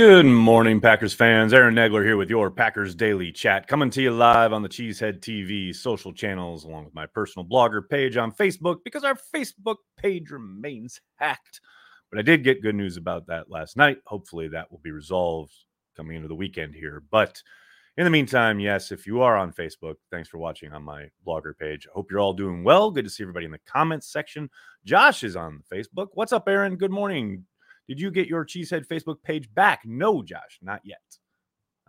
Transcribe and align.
Good 0.00 0.24
morning, 0.24 0.80
Packers 0.80 1.12
fans. 1.12 1.52
Aaron 1.52 1.74
Nagler 1.74 2.02
here 2.02 2.16
with 2.16 2.30
your 2.30 2.50
Packers 2.50 2.94
Daily 2.94 3.30
Chat, 3.30 3.66
coming 3.66 3.90
to 3.90 4.00
you 4.00 4.10
live 4.10 4.50
on 4.50 4.62
the 4.62 4.68
Cheesehead 4.70 5.20
TV 5.20 5.76
social 5.76 6.10
channels, 6.10 6.64
along 6.64 6.86
with 6.86 6.94
my 6.94 7.04
personal 7.04 7.46
blogger 7.46 7.86
page 7.86 8.16
on 8.16 8.32
Facebook, 8.32 8.78
because 8.82 9.04
our 9.04 9.14
Facebook 9.14 9.76
page 9.98 10.30
remains 10.30 11.02
hacked. 11.16 11.60
But 12.10 12.18
I 12.18 12.22
did 12.22 12.44
get 12.44 12.62
good 12.62 12.76
news 12.76 12.96
about 12.96 13.26
that 13.26 13.50
last 13.50 13.76
night. 13.76 13.98
Hopefully, 14.06 14.48
that 14.48 14.72
will 14.72 14.78
be 14.78 14.90
resolved 14.90 15.52
coming 15.94 16.16
into 16.16 16.28
the 16.28 16.34
weekend 16.34 16.74
here. 16.74 17.02
But 17.10 17.42
in 17.98 18.04
the 18.04 18.10
meantime, 18.10 18.58
yes, 18.58 18.92
if 18.92 19.06
you 19.06 19.20
are 19.20 19.36
on 19.36 19.52
Facebook, 19.52 19.96
thanks 20.10 20.30
for 20.30 20.38
watching 20.38 20.72
on 20.72 20.82
my 20.82 21.10
blogger 21.26 21.52
page. 21.54 21.86
I 21.86 21.92
hope 21.92 22.10
you're 22.10 22.20
all 22.20 22.32
doing 22.32 22.64
well. 22.64 22.90
Good 22.90 23.04
to 23.04 23.10
see 23.10 23.22
everybody 23.22 23.44
in 23.44 23.52
the 23.52 23.60
comments 23.66 24.10
section. 24.10 24.48
Josh 24.82 25.24
is 25.24 25.36
on 25.36 25.62
Facebook. 25.70 26.06
What's 26.14 26.32
up, 26.32 26.48
Aaron? 26.48 26.76
Good 26.76 26.90
morning. 26.90 27.44
Did 27.90 28.00
you 28.00 28.12
get 28.12 28.28
your 28.28 28.46
Cheesehead 28.46 28.86
Facebook 28.86 29.20
page 29.20 29.52
back? 29.52 29.80
No, 29.84 30.22
Josh, 30.22 30.60
not 30.62 30.80
yet. 30.84 31.02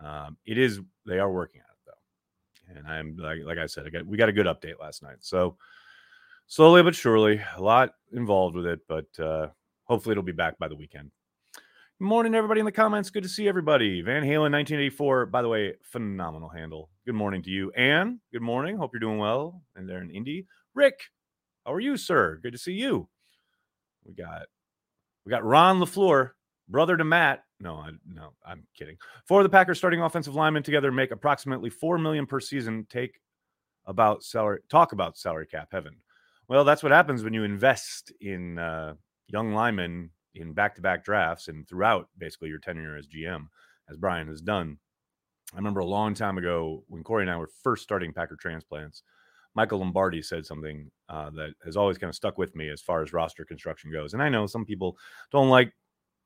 Um, 0.04 0.36
it 0.44 0.58
is. 0.58 0.80
They 1.06 1.20
are 1.20 1.30
working 1.30 1.60
on 1.60 1.70
it 1.70 1.78
though, 1.86 2.76
and 2.76 2.88
I'm 2.88 3.16
like, 3.16 3.38
like 3.44 3.58
I 3.58 3.66
said, 3.66 3.86
I 3.86 3.90
got, 3.90 4.04
we 4.04 4.16
got 4.16 4.28
a 4.28 4.32
good 4.32 4.46
update 4.46 4.80
last 4.80 5.04
night. 5.04 5.18
So 5.20 5.56
slowly 6.48 6.82
but 6.82 6.96
surely, 6.96 7.40
a 7.56 7.62
lot 7.62 7.94
involved 8.12 8.56
with 8.56 8.66
it, 8.66 8.80
but 8.88 9.06
uh, 9.20 9.50
hopefully 9.84 10.14
it'll 10.14 10.24
be 10.24 10.32
back 10.32 10.58
by 10.58 10.66
the 10.66 10.74
weekend. 10.74 11.12
Good 12.00 12.04
morning, 12.04 12.34
everybody 12.34 12.58
in 12.58 12.66
the 12.66 12.72
comments. 12.72 13.08
Good 13.08 13.22
to 13.22 13.28
see 13.28 13.46
everybody. 13.46 14.02
Van 14.02 14.24
Halen 14.24 14.50
1984, 14.50 15.26
by 15.26 15.40
the 15.40 15.48
way, 15.48 15.74
phenomenal 15.84 16.48
handle. 16.48 16.90
Good 17.06 17.14
morning 17.14 17.44
to 17.44 17.50
you. 17.50 17.70
Anne, 17.76 18.18
good 18.32 18.42
morning. 18.42 18.76
Hope 18.76 18.90
you're 18.92 18.98
doing 18.98 19.18
well. 19.18 19.62
And 19.76 19.88
there 19.88 20.02
in 20.02 20.10
Indy. 20.10 20.48
Rick, 20.74 20.98
how 21.64 21.72
are 21.72 21.80
you, 21.80 21.96
sir? 21.96 22.40
Good 22.42 22.54
to 22.54 22.58
see 22.58 22.72
you. 22.72 23.08
We 24.04 24.14
got 24.14 24.46
we 25.24 25.30
got 25.30 25.44
Ron 25.44 25.78
LaFleur, 25.78 26.30
brother 26.68 26.96
to 26.96 27.04
Matt. 27.04 27.44
No, 27.60 27.76
I, 27.76 27.90
no, 28.06 28.32
I'm 28.44 28.66
kidding. 28.76 28.96
Four 29.26 29.40
of 29.40 29.44
the 29.44 29.50
Packers 29.50 29.78
starting 29.78 30.02
offensive 30.02 30.34
linemen 30.34 30.62
together 30.62 30.90
make 30.90 31.12
approximately 31.12 31.70
four 31.70 31.98
million 31.98 32.26
per 32.26 32.40
season. 32.40 32.86
Take 32.90 33.20
about 33.86 34.24
salary, 34.24 34.60
talk 34.68 34.92
about 34.92 35.16
salary 35.16 35.46
cap 35.46 35.68
heaven. 35.70 35.96
Well, 36.48 36.64
that's 36.64 36.82
what 36.82 36.92
happens 36.92 37.22
when 37.22 37.34
you 37.34 37.44
invest 37.44 38.12
in 38.20 38.58
uh, 38.58 38.94
young 39.28 39.54
linemen 39.54 40.10
in 40.34 40.52
back-to-back 40.52 41.04
drafts 41.04 41.48
and 41.48 41.68
throughout 41.68 42.08
basically 42.18 42.48
your 42.48 42.58
tenure 42.58 42.96
as 42.96 43.06
GM, 43.06 43.46
as 43.88 43.96
Brian 43.96 44.28
has 44.28 44.40
done. 44.40 44.78
I 45.52 45.56
remember 45.56 45.80
a 45.80 45.86
long 45.86 46.14
time 46.14 46.38
ago 46.38 46.84
when 46.88 47.04
Corey 47.04 47.22
and 47.22 47.30
I 47.30 47.36
were 47.36 47.50
first 47.62 47.82
starting 47.82 48.12
Packer 48.12 48.36
transplants. 48.36 49.02
Michael 49.54 49.80
Lombardi 49.80 50.22
said 50.22 50.46
something 50.46 50.90
uh, 51.08 51.30
that 51.30 51.50
has 51.64 51.76
always 51.76 51.98
kind 51.98 52.08
of 52.08 52.14
stuck 52.14 52.38
with 52.38 52.56
me 52.56 52.70
as 52.70 52.80
far 52.80 53.02
as 53.02 53.12
roster 53.12 53.44
construction 53.44 53.92
goes. 53.92 54.14
And 54.14 54.22
I 54.22 54.28
know 54.28 54.46
some 54.46 54.64
people 54.64 54.96
don't 55.30 55.50
like 55.50 55.72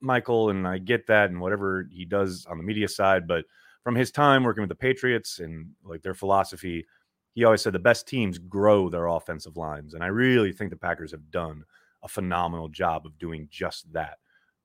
Michael, 0.01 0.51
and 0.51 0.67
I 0.67 0.79
get 0.79 1.07
that 1.09 1.31
and 1.31 1.41
whatever 1.41 1.89
he 1.91 2.05
does 2.05 2.47
on 2.47 2.59
the 2.59 2.65
media 2.65 2.89
side. 2.89 3.27
But 3.27 3.45
from 3.83 3.95
his 3.95 4.11
time 4.11 4.45
working 4.45 4.63
with 4.63 4.69
the 4.69 4.75
Patriots 4.75 5.41
and 5.41 5.71
like 5.85 6.03
their 6.03 6.15
philosophy, 6.15 6.87
he 7.35 7.45
always 7.45 7.63
said 7.63 7.73
the 7.73 7.79
best 7.79 8.07
teams 8.07 8.39
grow 8.39 8.89
their 8.89 9.07
offensive 9.07 9.57
lines. 9.57 9.95
And 9.95 10.03
I 10.03 10.09
really 10.09 10.53
think 10.53 10.71
the 10.71 10.77
Packers 10.77 11.11
have 11.11 11.31
done 11.31 11.65
a 12.03 12.09
phenomenal 12.09 12.69
job 12.69 13.07
of 13.07 13.19
doing 13.19 13.49
just 13.51 13.93
that 13.93 14.19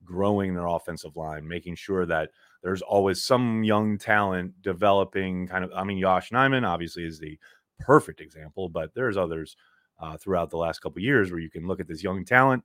growing 0.04 0.54
their 0.54 0.68
offensive 0.68 1.16
line, 1.16 1.48
making 1.48 1.76
sure 1.76 2.06
that 2.06 2.32
there's 2.64 2.82
always 2.82 3.24
some 3.24 3.64
young 3.64 3.98
talent 3.98 4.60
developing 4.62 5.48
kind 5.48 5.64
of. 5.64 5.72
I 5.76 5.84
mean, 5.84 5.98
Yosh 5.98 6.30
Nijman 6.32 6.68
obviously 6.68 7.06
is 7.06 7.20
the 7.20 7.38
perfect 7.86 8.22
example, 8.22 8.70
but 8.70 8.94
there's 8.94 9.18
others 9.18 9.56
uh, 10.00 10.18
throughout 10.18 10.50
the 10.50 10.58
last 10.58 10.80
couple 10.80 11.02
years 11.02 11.32
where 11.32 11.40
you 11.40 11.50
can 11.50 11.68
look 11.68 11.80
at 11.80 11.88
this 11.88 12.04
young 12.04 12.26
talent 12.26 12.64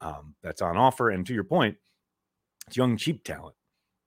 um, 0.00 0.34
that's 0.42 0.62
on 0.62 0.76
offer. 0.76 1.10
And 1.10 1.26
to 1.26 1.34
your 1.34 1.44
point, 1.44 1.76
it's 2.66 2.76
young, 2.76 2.96
cheap 2.96 3.24
talent. 3.24 3.56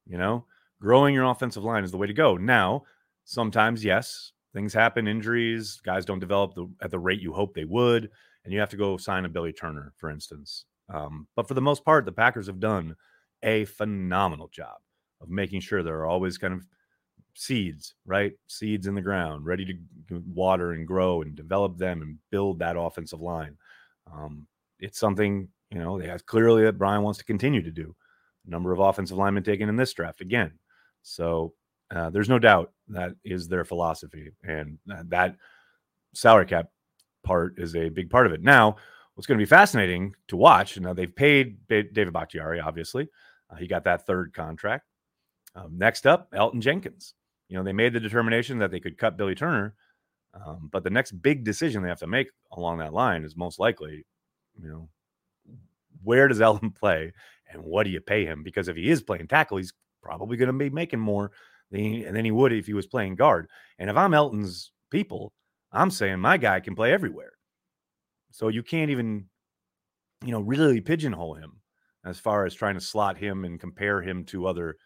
You 0.06 0.18
know, 0.18 0.46
growing 0.82 1.14
your 1.14 1.26
offensive 1.26 1.64
line 1.64 1.84
is 1.84 1.92
the 1.92 1.98
way 1.98 2.08
to 2.08 2.14
go. 2.14 2.38
Now, 2.38 2.84
sometimes, 3.26 3.84
yes, 3.84 4.32
things 4.54 4.74
happen, 4.74 5.08
injuries, 5.08 5.80
guys 5.84 6.06
don't 6.06 6.20
develop 6.20 6.56
the, 6.56 6.68
at 6.82 6.92
the 6.92 7.00
rate 7.00 7.20
you 7.20 7.34
hope 7.34 7.54
they 7.54 7.66
would, 7.66 8.10
and 8.44 8.54
you 8.54 8.60
have 8.60 8.70
to 8.70 8.78
go 8.78 8.98
sign 8.98 9.26
a 9.26 9.30
Billy 9.30 9.52
Turner, 9.52 9.94
for 9.98 10.10
instance. 10.10 10.66
Um, 10.94 11.28
but 11.36 11.48
for 11.48 11.54
the 11.54 11.62
most 11.62 11.84
part, 11.84 12.06
the 12.06 12.12
Packers 12.12 12.48
have 12.48 12.62
done 12.62 12.96
a 13.44 13.66
phenomenal 13.66 14.48
job 14.48 14.78
of 15.22 15.30
making 15.30 15.60
sure 15.60 15.84
there 15.84 16.00
are 16.00 16.08
always 16.08 16.38
kind 16.38 16.54
of 16.54 16.66
seeds, 17.38 17.94
right? 18.06 18.34
Seeds 18.48 18.88
in 18.88 18.96
the 18.96 19.02
ground, 19.02 19.46
ready 19.46 19.64
to 20.10 20.24
water 20.34 20.72
and 20.72 20.88
grow 20.88 21.22
and 21.22 21.36
develop 21.36 21.78
them 21.78 22.02
and 22.02 22.18
build 22.32 22.58
that 22.60 22.76
offensive 22.78 23.22
line. 23.22 23.56
Um, 24.12 24.48
it's 24.80 25.00
something, 25.00 25.48
you 25.70 25.78
know, 25.78 26.00
they 26.00 26.08
have 26.08 26.26
clearly 26.26 26.64
that 26.64 26.80
Brian 26.80 27.04
wants 27.04 27.20
to 27.20 27.26
continue 27.26 27.62
to 27.62 27.72
do. 27.72 27.96
Number 28.46 28.72
of 28.72 28.80
offensive 28.80 29.18
linemen 29.18 29.44
taken 29.44 29.70
in 29.70 29.76
this 29.76 29.94
draft 29.94 30.22
again. 30.22 30.52
So 31.04 31.54
uh, 31.92 32.10
there's 32.10 32.30
no 32.30 32.40
doubt 32.40 32.72
that 32.88 33.12
is 33.24 33.48
their 33.48 33.66
philosophy. 33.66 34.32
And 34.44 34.80
that 34.88 35.36
salary 36.14 36.48
cap 36.48 36.70
part 37.24 37.56
is 37.58 37.76
a 37.76 37.90
big 37.90 38.10
part 38.10 38.26
of 38.26 38.34
it. 38.34 38.42
Now, 38.42 38.78
what's 39.14 39.28
going 39.28 39.38
to 39.38 39.42
be 39.42 39.50
fascinating 39.50 40.16
to 40.30 40.38
watch, 40.38 40.78
and 40.78 40.86
now 40.86 40.94
they've 40.94 41.16
paid 41.16 41.68
David 41.68 42.14
Bakhtiari, 42.14 42.60
obviously. 42.60 43.10
Uh, 43.50 43.58
he 43.58 43.68
got 43.68 43.84
that 43.84 44.08
third 44.08 44.34
contract. 44.34 44.86
Um, 45.56 45.78
next 45.78 46.08
up, 46.08 46.32
Elgton 46.32 46.62
Jenkins 46.62 47.14
you 47.50 47.58
know, 47.58 47.64
they 47.64 47.74
made 47.74 47.94
the 47.94 48.00
determination 48.00 48.60
that 48.60 48.72
they 48.72 48.80
could 48.80 48.98
cut 48.98 49.18
Billy 49.18 49.36
Turner. 49.36 49.74
Um, 50.34 50.70
but 50.72 50.84
the 50.84 50.90
next 50.90 51.14
big 51.14 51.44
decision 51.44 51.82
they 51.82 51.90
have 51.90 52.00
to 52.00 52.08
make 52.08 52.28
along 52.52 52.80
that 52.80 52.94
line 52.94 53.24
is 53.24 53.36
most 53.36 53.60
likely, 53.60 54.06
you 54.62 54.70
know, 54.70 54.90
where 56.04 56.28
does 56.28 56.40
Elgton 56.40 56.76
play 56.80 57.14
and 57.52 57.64
what 57.64 57.84
do 57.84 57.90
you 57.90 58.02
pay 58.02 58.26
him? 58.26 58.44
Because 58.44 58.68
if 58.68 58.76
he 58.76 58.90
is 58.90 59.02
playing 59.02 59.28
tackle, 59.28 59.58
he's 59.58 59.74
probably 60.04 60.38
going 60.38 60.48
to 60.48 60.54
be 60.54 60.70
making 60.70 61.00
more 61.00 61.32
than 61.72 62.14
than 62.14 62.26
he 62.26 62.32
would 62.32 62.54
if 62.54 62.66
he 62.66 62.74
was 62.74 62.88
playing 62.88 63.16
guard. 63.16 63.48
And 63.80 63.90
if 63.90 63.98
I'm 63.98 64.12
Elgton's 64.12 64.72
people, 64.92 65.34
I'm 65.72 65.92
saying 65.92 66.20
my 66.20 66.38
guy 66.38 66.60
can 66.60 66.76
play 66.76 66.92
everywhere. 66.94 67.32
So 68.32 68.50
you 68.50 68.64
can't 68.64 68.92
even, 68.92 69.26
you 70.24 70.32
know, 70.32 70.42
really 70.42 70.82
pigeonhole 70.82 71.36
him 71.36 71.60
as 72.06 72.20
far 72.20 72.46
as 72.46 72.54
trying 72.54 72.76
to 72.76 72.82
slot 72.82 73.18
him 73.18 73.46
and 73.46 73.60
compare 73.60 74.02
him 74.02 74.24
to 74.26 74.48
other 74.48 74.78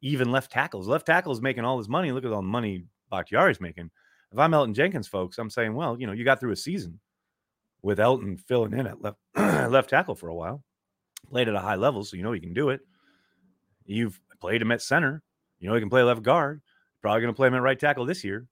even 0.00 0.30
left 0.30 0.50
tackles. 0.50 0.88
Left 0.88 1.06
tackle 1.06 1.32
is 1.32 1.40
making 1.40 1.64
all 1.64 1.78
this 1.78 1.88
money. 1.88 2.12
Look 2.12 2.24
at 2.24 2.32
all 2.32 2.42
the 2.42 2.48
money 2.48 2.84
Bakhtiari's 3.10 3.60
making. 3.60 3.90
If 4.32 4.38
I'm 4.38 4.52
Elgton 4.52 4.74
Jenkins, 4.74 5.08
folks, 5.08 5.38
I'm 5.38 5.50
saying, 5.50 5.74
well, 5.74 5.98
you 5.98 6.06
know, 6.06 6.12
you 6.12 6.24
got 6.24 6.40
through 6.40 6.52
a 6.52 6.56
season 6.56 7.00
with 7.82 7.98
Elgton 7.98 8.38
filling 8.40 8.72
in 8.72 8.86
at 8.86 9.02
left 9.02 9.18
left 9.36 9.90
tackle 9.90 10.14
for 10.14 10.28
a 10.28 10.34
while, 10.34 10.62
played 11.28 11.48
at 11.48 11.54
a 11.54 11.60
high 11.60 11.74
level, 11.74 12.04
so 12.04 12.16
you 12.16 12.22
know 12.22 12.32
he 12.32 12.40
can 12.40 12.54
do 12.54 12.70
it. 12.70 12.80
You've 13.86 14.20
played 14.40 14.62
him 14.62 14.70
at 14.70 14.82
center, 14.82 15.22
you 15.58 15.68
know 15.68 15.74
he 15.74 15.80
can 15.80 15.90
play 15.90 16.02
left 16.02 16.22
guard. 16.22 16.62
Probably 17.02 17.22
going 17.22 17.32
to 17.32 17.36
play 17.36 17.48
him 17.48 17.54
at 17.54 17.62
right 17.62 17.78
tackle 17.78 18.04
this 18.04 18.24
year. 18.24 18.46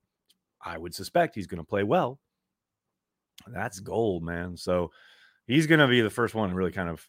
I 0.61 0.77
would 0.77 0.95
suspect 0.95 1.35
he's 1.35 1.47
going 1.47 1.61
to 1.61 1.67
play 1.67 1.83
well. 1.83 2.19
That's 3.47 3.79
gold, 3.79 4.23
man. 4.23 4.57
So 4.57 4.91
he's 5.45 5.67
going 5.67 5.79
to 5.79 5.87
be 5.87 6.01
the 6.01 6.09
first 6.09 6.33
one 6.33 6.49
to 6.49 6.55
really 6.55 6.71
kind 6.71 6.89
of 6.89 7.07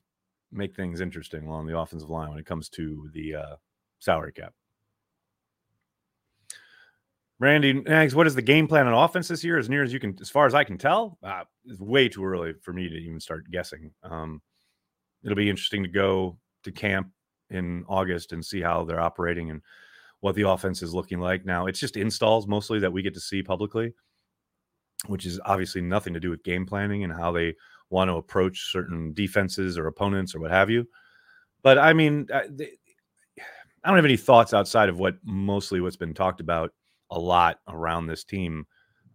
make 0.52 0.76
things 0.76 1.00
interesting 1.00 1.46
along 1.46 1.66
the 1.66 1.78
offensive 1.78 2.10
line 2.10 2.28
when 2.28 2.38
it 2.38 2.46
comes 2.46 2.68
to 2.70 3.08
the 3.14 3.36
uh, 3.36 3.56
salary 4.00 4.32
cap. 4.32 4.52
Randy 7.38 7.72
Nags, 7.72 8.14
what 8.14 8.26
is 8.26 8.34
the 8.34 8.42
game 8.42 8.68
plan 8.68 8.86
on 8.86 8.92
offense 8.92 9.28
this 9.28 9.42
year? 9.42 9.56
As 9.56 9.70
near 9.70 9.82
as 9.82 9.94
you 9.94 9.98
can, 9.98 10.14
as 10.20 10.28
far 10.28 10.44
as 10.44 10.54
I 10.54 10.62
can 10.62 10.76
tell, 10.76 11.18
uh, 11.22 11.44
it's 11.64 11.80
way 11.80 12.06
too 12.06 12.22
early 12.22 12.52
for 12.60 12.74
me 12.74 12.88
to 12.88 12.94
even 12.94 13.18
start 13.18 13.50
guessing. 13.50 13.92
Um, 14.02 14.42
it'll 15.24 15.36
be 15.36 15.48
interesting 15.48 15.82
to 15.82 15.88
go 15.88 16.38
to 16.64 16.72
camp 16.72 17.08
in 17.48 17.84
August 17.88 18.32
and 18.32 18.44
see 18.44 18.60
how 18.60 18.84
they're 18.84 19.00
operating 19.00 19.50
and 19.50 19.62
what 20.20 20.34
the 20.34 20.48
offense 20.48 20.82
is 20.82 20.92
looking 20.92 21.18
like. 21.18 21.46
Now, 21.46 21.66
it's 21.66 21.80
just 21.80 21.96
installs 21.96 22.46
mostly 22.46 22.78
that 22.80 22.92
we 22.92 23.00
get 23.00 23.14
to 23.14 23.20
see 23.20 23.42
publicly, 23.42 23.94
which 25.06 25.24
is 25.24 25.40
obviously 25.46 25.80
nothing 25.80 26.12
to 26.12 26.20
do 26.20 26.28
with 26.28 26.44
game 26.44 26.66
planning 26.66 27.04
and 27.04 27.12
how 27.12 27.32
they 27.32 27.54
want 27.88 28.08
to 28.08 28.16
approach 28.16 28.70
certain 28.70 29.14
defenses 29.14 29.78
or 29.78 29.86
opponents 29.86 30.34
or 30.34 30.40
what 30.40 30.50
have 30.50 30.68
you. 30.68 30.86
But 31.62 31.78
I 31.78 31.94
mean, 31.94 32.28
uh, 32.32 32.42
I 33.82 33.88
don't 33.88 33.96
have 33.96 34.04
any 34.04 34.16
thoughts 34.16 34.52
outside 34.52 34.88
of 34.88 34.98
what 34.98 35.16
mostly 35.24 35.80
what's 35.80 35.96
been 35.96 36.14
talked 36.14 36.40
about 36.40 36.72
a 37.10 37.18
lot 37.18 37.60
around 37.68 38.06
this 38.06 38.24
team 38.24 38.66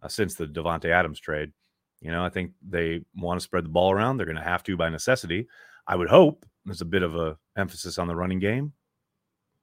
uh, 0.02 0.08
since 0.08 0.34
the 0.34 0.46
Davante 0.46 0.86
Adams 0.86 1.20
trade. 1.20 1.52
You 2.00 2.10
know, 2.10 2.24
I 2.24 2.28
think 2.28 2.52
they 2.66 3.00
want 3.14 3.40
to 3.40 3.44
spread 3.44 3.64
the 3.64 3.70
ball 3.70 3.90
around. 3.90 4.16
They're 4.16 4.26
going 4.26 4.36
to 4.36 4.42
have 4.42 4.62
to 4.64 4.76
by 4.76 4.88
necessity. 4.88 5.46
I 5.86 5.96
would 5.96 6.08
hope 6.08 6.44
there's 6.64 6.80
a 6.80 6.86
bit 6.86 7.02
of 7.02 7.16
a 7.16 7.38
emphasis 7.56 7.98
on 7.98 8.08
the 8.08 8.16
running 8.16 8.38
game. 8.38 8.72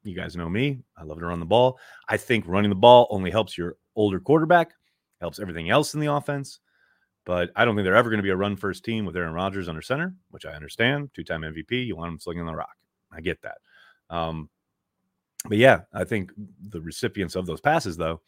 You 0.04 0.16
guys 0.16 0.36
know 0.36 0.50
me. 0.50 0.80
I 0.98 1.04
love 1.04 1.20
to 1.20 1.26
run 1.26 1.40
the 1.40 1.46
ball. 1.46 1.80
I 2.10 2.18
think 2.18 2.46
running 2.48 2.70
the 2.70 2.76
ball 2.76 3.08
only 3.10 3.32
helps 3.32 3.58
your 3.58 3.78
older 3.96 4.20
quarterback, 4.20 4.72
helps 5.22 5.40
everything 5.40 5.70
else 5.70 5.94
in 5.94 6.00
the 6.00 6.12
offense. 6.12 6.60
But 7.26 7.52
I 7.56 7.64
don't 7.64 7.76
think 7.76 7.86
they're 7.86 7.96
ever 7.96 8.10
going 8.10 8.18
to 8.18 8.24
be 8.24 8.30
a 8.30 8.36
run 8.36 8.58
first 8.58 8.84
team 8.84 9.06
with 9.06 9.16
Aaron 9.16 9.34
Rodgers 9.34 9.70
under 9.70 9.82
center, 9.82 10.14
which 10.32 10.46
I 10.46 10.54
understand. 10.54 11.12
Two 11.14 11.24
time 11.24 11.42
MVP. 11.42 11.86
You 11.86 11.96
want 11.96 12.12
him 12.12 12.20
slinging 12.20 12.46
the 12.46 12.56
rock. 12.56 12.76
I 13.12 13.22
get 13.22 13.42
that. 13.44 13.60
Um, 14.10 14.50
but 15.48 15.58
yeah, 15.58 15.82
I 15.94 16.04
think 16.04 16.32
the 16.70 16.82
recipients 16.82 17.36
of 17.36 17.46
those 17.46 17.62
passes, 17.62 17.98
though, 17.98 18.22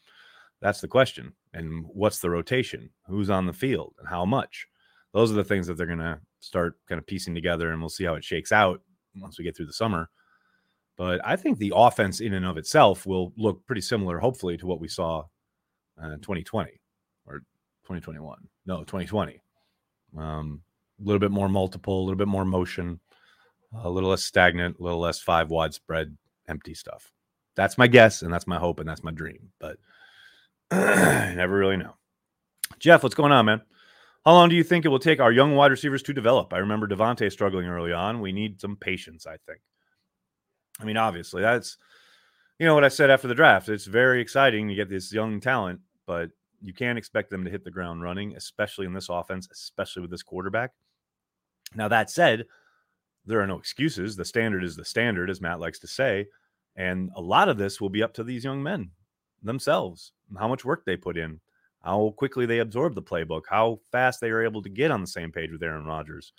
that's 0.60 0.80
the 0.80 0.88
question. 0.88 1.32
And 1.54 1.84
what's 1.86 2.18
the 2.18 2.30
rotation? 2.30 2.90
Who's 3.06 3.30
on 3.30 3.46
the 3.46 3.52
field 3.52 3.94
and 3.98 4.08
how 4.08 4.24
much? 4.24 4.66
Those 5.12 5.30
are 5.30 5.36
the 5.36 5.44
things 5.44 5.66
that 5.66 5.76
they're 5.76 5.86
going 5.86 5.98
to 5.98 6.20
start 6.40 6.78
kind 6.88 6.98
of 6.98 7.06
piecing 7.06 7.34
together, 7.34 7.70
and 7.70 7.80
we'll 7.80 7.88
see 7.88 8.04
how 8.04 8.14
it 8.14 8.24
shakes 8.24 8.52
out 8.52 8.82
once 9.16 9.38
we 9.38 9.44
get 9.44 9.56
through 9.56 9.66
the 9.66 9.72
summer. 9.72 10.10
But 10.96 11.20
I 11.24 11.36
think 11.36 11.58
the 11.58 11.72
offense 11.74 12.20
in 12.20 12.34
and 12.34 12.46
of 12.46 12.56
itself 12.56 13.06
will 13.06 13.32
look 13.36 13.64
pretty 13.66 13.82
similar, 13.82 14.18
hopefully, 14.18 14.56
to 14.58 14.66
what 14.66 14.80
we 14.80 14.88
saw 14.88 15.24
in 16.02 16.20
2020 16.20 16.80
or 17.26 17.38
2021. 17.84 18.38
No, 18.66 18.78
2020. 18.78 19.40
Um, 20.16 20.62
a 21.00 21.04
little 21.04 21.20
bit 21.20 21.30
more 21.30 21.48
multiple, 21.48 22.00
a 22.00 22.04
little 22.04 22.16
bit 22.16 22.28
more 22.28 22.44
motion, 22.44 23.00
a 23.74 23.90
little 23.90 24.10
less 24.10 24.24
stagnant, 24.24 24.78
a 24.78 24.82
little 24.82 25.00
less 25.00 25.20
five 25.20 25.50
wide 25.50 25.74
spread, 25.74 26.16
empty 26.48 26.74
stuff. 26.74 27.12
That's 27.54 27.78
my 27.78 27.86
guess, 27.86 28.22
and 28.22 28.32
that's 28.32 28.46
my 28.46 28.58
hope, 28.58 28.80
and 28.80 28.88
that's 28.88 29.02
my 29.02 29.10
dream. 29.10 29.50
But 29.58 29.78
I 30.70 31.34
never 31.34 31.56
really 31.56 31.76
know. 31.76 31.94
Jeff, 32.78 33.02
what's 33.02 33.14
going 33.14 33.32
on, 33.32 33.46
man? 33.46 33.62
How 34.24 34.32
long 34.32 34.48
do 34.48 34.56
you 34.56 34.64
think 34.64 34.84
it 34.84 34.88
will 34.88 34.98
take 34.98 35.20
our 35.20 35.30
young 35.30 35.54
wide 35.54 35.70
receivers 35.70 36.02
to 36.02 36.12
develop? 36.12 36.52
I 36.52 36.58
remember 36.58 36.88
Davante 36.88 37.30
struggling 37.30 37.66
early 37.66 37.92
on. 37.92 38.20
We 38.20 38.32
need 38.32 38.60
some 38.60 38.76
patience, 38.76 39.26
I 39.26 39.36
think. 39.46 39.60
I 40.80 40.84
mean, 40.84 40.96
obviously, 40.96 41.42
that's 41.42 41.78
you 42.58 42.66
know 42.66 42.74
what 42.74 42.84
I 42.84 42.88
said 42.88 43.10
after 43.10 43.28
the 43.28 43.34
draft. 43.34 43.68
It's 43.68 43.86
very 43.86 44.20
exciting 44.20 44.68
to 44.68 44.74
get 44.74 44.88
this 44.88 45.12
young 45.12 45.40
talent, 45.40 45.80
but 46.06 46.30
you 46.60 46.72
can't 46.72 46.98
expect 46.98 47.30
them 47.30 47.44
to 47.44 47.50
hit 47.50 47.64
the 47.64 47.70
ground 47.70 48.02
running, 48.02 48.34
especially 48.34 48.86
in 48.86 48.94
this 48.94 49.08
offense, 49.08 49.48
especially 49.52 50.02
with 50.02 50.10
this 50.10 50.22
quarterback. 50.22 50.72
Now, 51.74 51.88
that 51.88 52.10
said, 52.10 52.46
there 53.26 53.40
are 53.40 53.46
no 53.46 53.58
excuses. 53.58 54.16
The 54.16 54.24
standard 54.24 54.64
is 54.64 54.76
the 54.76 54.84
standard, 54.84 55.30
as 55.30 55.40
Matt 55.40 55.60
likes 55.60 55.78
to 55.80 55.86
say. 55.86 56.26
And 56.76 57.10
a 57.16 57.20
lot 57.20 57.48
of 57.48 57.58
this 57.58 57.80
will 57.80 57.90
be 57.90 58.02
up 58.02 58.14
to 58.14 58.24
these 58.24 58.44
young 58.44 58.62
men 58.62 58.90
themselves, 59.42 60.12
how 60.38 60.48
much 60.48 60.64
work 60.64 60.84
they 60.84 60.96
put 60.96 61.16
in, 61.16 61.40
how 61.82 62.14
quickly 62.16 62.46
they 62.46 62.58
absorb 62.58 62.94
the 62.94 63.02
playbook, 63.02 63.42
how 63.48 63.80
fast 63.90 64.20
they 64.20 64.30
are 64.30 64.44
able 64.44 64.62
to 64.62 64.68
get 64.68 64.90
on 64.90 65.00
the 65.00 65.06
same 65.06 65.32
page 65.32 65.50
with 65.50 65.62
Aaron 65.62 65.86
Rodgers, 65.86 66.32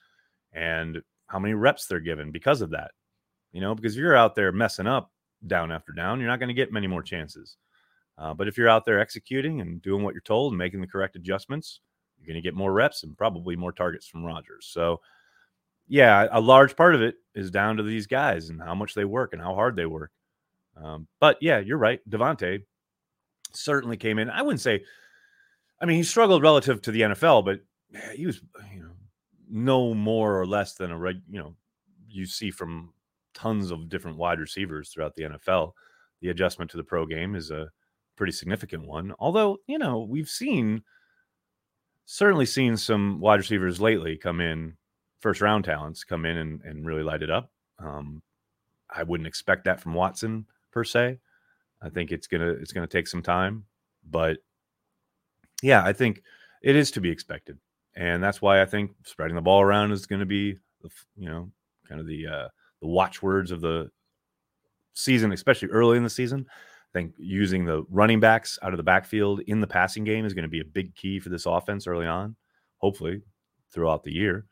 and 0.53 1.01
how 1.27 1.39
many 1.39 1.53
reps 1.53 1.87
they're 1.87 1.99
given 1.99 2.31
because 2.31 2.61
of 2.61 2.71
that. 2.71 2.91
You 3.51 3.61
know, 3.61 3.73
because 3.73 3.95
if 3.95 3.99
you're 3.99 4.15
out 4.15 4.35
there 4.35 4.51
messing 4.51 4.87
up 4.87 5.11
down 5.45 5.71
after 5.71 5.91
down, 5.91 6.19
you're 6.19 6.29
not 6.29 6.39
going 6.39 6.49
to 6.49 6.53
get 6.53 6.71
many 6.71 6.87
more 6.87 7.03
chances. 7.03 7.57
Uh, 8.17 8.33
but 8.33 8.47
if 8.47 8.57
you're 8.57 8.69
out 8.69 8.85
there 8.85 8.99
executing 8.99 9.61
and 9.61 9.81
doing 9.81 10.03
what 10.03 10.13
you're 10.13 10.21
told 10.21 10.51
and 10.51 10.57
making 10.57 10.81
the 10.81 10.87
correct 10.87 11.15
adjustments, 11.15 11.81
you're 12.17 12.27
going 12.27 12.41
to 12.41 12.47
get 12.47 12.55
more 12.55 12.73
reps 12.73 13.03
and 13.03 13.17
probably 13.17 13.55
more 13.55 13.71
targets 13.71 14.07
from 14.07 14.25
Rodgers. 14.25 14.67
So, 14.71 14.99
yeah, 15.87 16.27
a 16.31 16.41
large 16.41 16.75
part 16.75 16.95
of 16.95 17.01
it 17.01 17.15
is 17.35 17.51
down 17.51 17.77
to 17.77 17.83
these 17.83 18.07
guys 18.07 18.49
and 18.49 18.61
how 18.61 18.75
much 18.75 18.93
they 18.93 19.05
work 19.05 19.33
and 19.33 19.41
how 19.41 19.53
hard 19.53 19.75
they 19.75 19.85
work. 19.85 20.11
Um, 20.81 21.07
but 21.19 21.37
yeah, 21.41 21.59
you're 21.59 21.77
right. 21.77 21.99
Davante 22.09 22.63
certainly 23.53 23.97
came 23.97 24.19
in. 24.19 24.29
I 24.29 24.41
wouldn't 24.41 24.61
say, 24.61 24.83
I 25.81 25.85
mean, 25.85 25.97
he 25.97 26.03
struggled 26.03 26.43
relative 26.43 26.81
to 26.83 26.91
the 26.91 27.01
NFL, 27.01 27.45
but 27.45 27.61
he 28.13 28.25
was, 28.25 28.41
you 28.73 28.81
know, 28.81 28.91
no 29.49 29.93
more 29.93 30.39
or 30.39 30.45
less 30.45 30.73
than 30.73 30.91
a 30.91 30.97
reg, 30.97 31.21
you 31.29 31.39
know, 31.39 31.55
you 32.09 32.25
see 32.25 32.51
from 32.51 32.93
tons 33.33 33.71
of 33.71 33.89
different 33.89 34.17
wide 34.17 34.39
receivers 34.39 34.89
throughout 34.89 35.15
the 35.15 35.23
NFL. 35.23 35.71
The 36.21 36.29
adjustment 36.29 36.71
to 36.71 36.77
the 36.77 36.83
pro 36.83 37.05
game 37.05 37.35
is 37.35 37.51
a 37.51 37.69
pretty 38.15 38.33
significant 38.33 38.85
one. 38.85 39.13
Although, 39.19 39.59
you 39.67 39.77
know, 39.77 40.01
we've 40.01 40.29
seen 40.29 40.83
certainly 42.05 42.45
seen 42.45 42.75
some 42.75 43.19
wide 43.19 43.39
receivers 43.39 43.79
lately 43.79 44.17
come 44.17 44.41
in, 44.41 44.75
first 45.19 45.41
round 45.41 45.65
talents 45.65 46.03
come 46.03 46.25
in 46.25 46.37
and, 46.37 46.61
and 46.61 46.85
really 46.85 47.03
light 47.03 47.23
it 47.23 47.29
up. 47.29 47.51
Um, 47.79 48.21
I 48.89 49.03
wouldn't 49.03 49.27
expect 49.27 49.65
that 49.65 49.79
from 49.79 49.93
Watson 49.93 50.45
per 50.71 50.83
se. 50.83 51.19
I 51.81 51.89
think 51.89 52.11
it's 52.11 52.27
gonna 52.27 52.49
it's 52.49 52.71
gonna 52.71 52.87
take 52.87 53.07
some 53.07 53.21
time, 53.21 53.65
but 54.09 54.37
yeah, 55.61 55.83
I 55.83 55.93
think 55.93 56.21
it 56.61 56.75
is 56.75 56.91
to 56.91 57.01
be 57.01 57.09
expected, 57.09 57.57
and 57.95 58.23
that's 58.23 58.41
why 58.41 58.61
I 58.61 58.65
think 58.65 58.91
spreading 59.03 59.35
the 59.35 59.41
ball 59.41 59.61
around 59.61 59.91
is 59.91 60.05
going 60.05 60.19
to 60.19 60.25
be, 60.25 60.57
you 61.15 61.29
know, 61.29 61.51
kind 61.87 61.99
of 61.99 62.07
the 62.07 62.27
uh, 62.27 62.47
the 62.81 62.87
watchwords 62.87 63.51
of 63.51 63.61
the 63.61 63.89
season, 64.93 65.31
especially 65.31 65.69
early 65.69 65.97
in 65.97 66.03
the 66.03 66.09
season. 66.09 66.45
I 66.49 66.99
think 66.99 67.13
using 67.17 67.65
the 67.65 67.83
running 67.89 68.19
backs 68.19 68.57
out 68.61 68.73
of 68.73 68.77
the 68.77 68.83
backfield 68.83 69.41
in 69.41 69.59
the 69.59 69.67
passing 69.67 70.03
game 70.03 70.25
is 70.25 70.33
going 70.33 70.43
to 70.43 70.49
be 70.49 70.61
a 70.61 70.65
big 70.65 70.95
key 70.95 71.19
for 71.19 71.29
this 71.29 71.45
offense 71.45 71.85
early 71.85 72.07
on, 72.07 72.35
hopefully 72.77 73.21
throughout 73.71 74.03
the 74.03 74.13
year. 74.13 74.45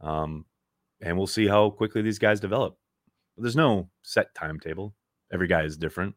Um, 0.00 0.44
and 1.00 1.16
we'll 1.16 1.26
see 1.26 1.46
how 1.46 1.70
quickly 1.70 2.02
these 2.02 2.18
guys 2.18 2.40
develop. 2.40 2.76
There's 3.36 3.56
no 3.56 3.88
set 4.02 4.34
timetable. 4.34 4.94
Every 5.32 5.46
guy 5.46 5.62
is 5.62 5.76
different. 5.76 6.14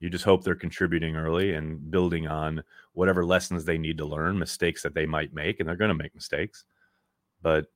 You 0.00 0.10
just 0.10 0.24
hope 0.24 0.44
they're 0.44 0.54
contributing 0.54 1.16
early 1.16 1.54
and 1.54 1.90
building 1.90 2.28
on 2.28 2.62
whatever 2.92 3.24
lessons 3.24 3.64
they 3.64 3.78
need 3.78 3.98
to 3.98 4.04
learn, 4.04 4.38
mistakes 4.38 4.82
that 4.82 4.94
they 4.94 5.06
might 5.06 5.32
make, 5.32 5.60
and 5.60 5.68
they're 5.68 5.76
going 5.76 5.88
to 5.88 5.94
make 5.94 6.14
mistakes. 6.14 6.64
But 7.42 7.66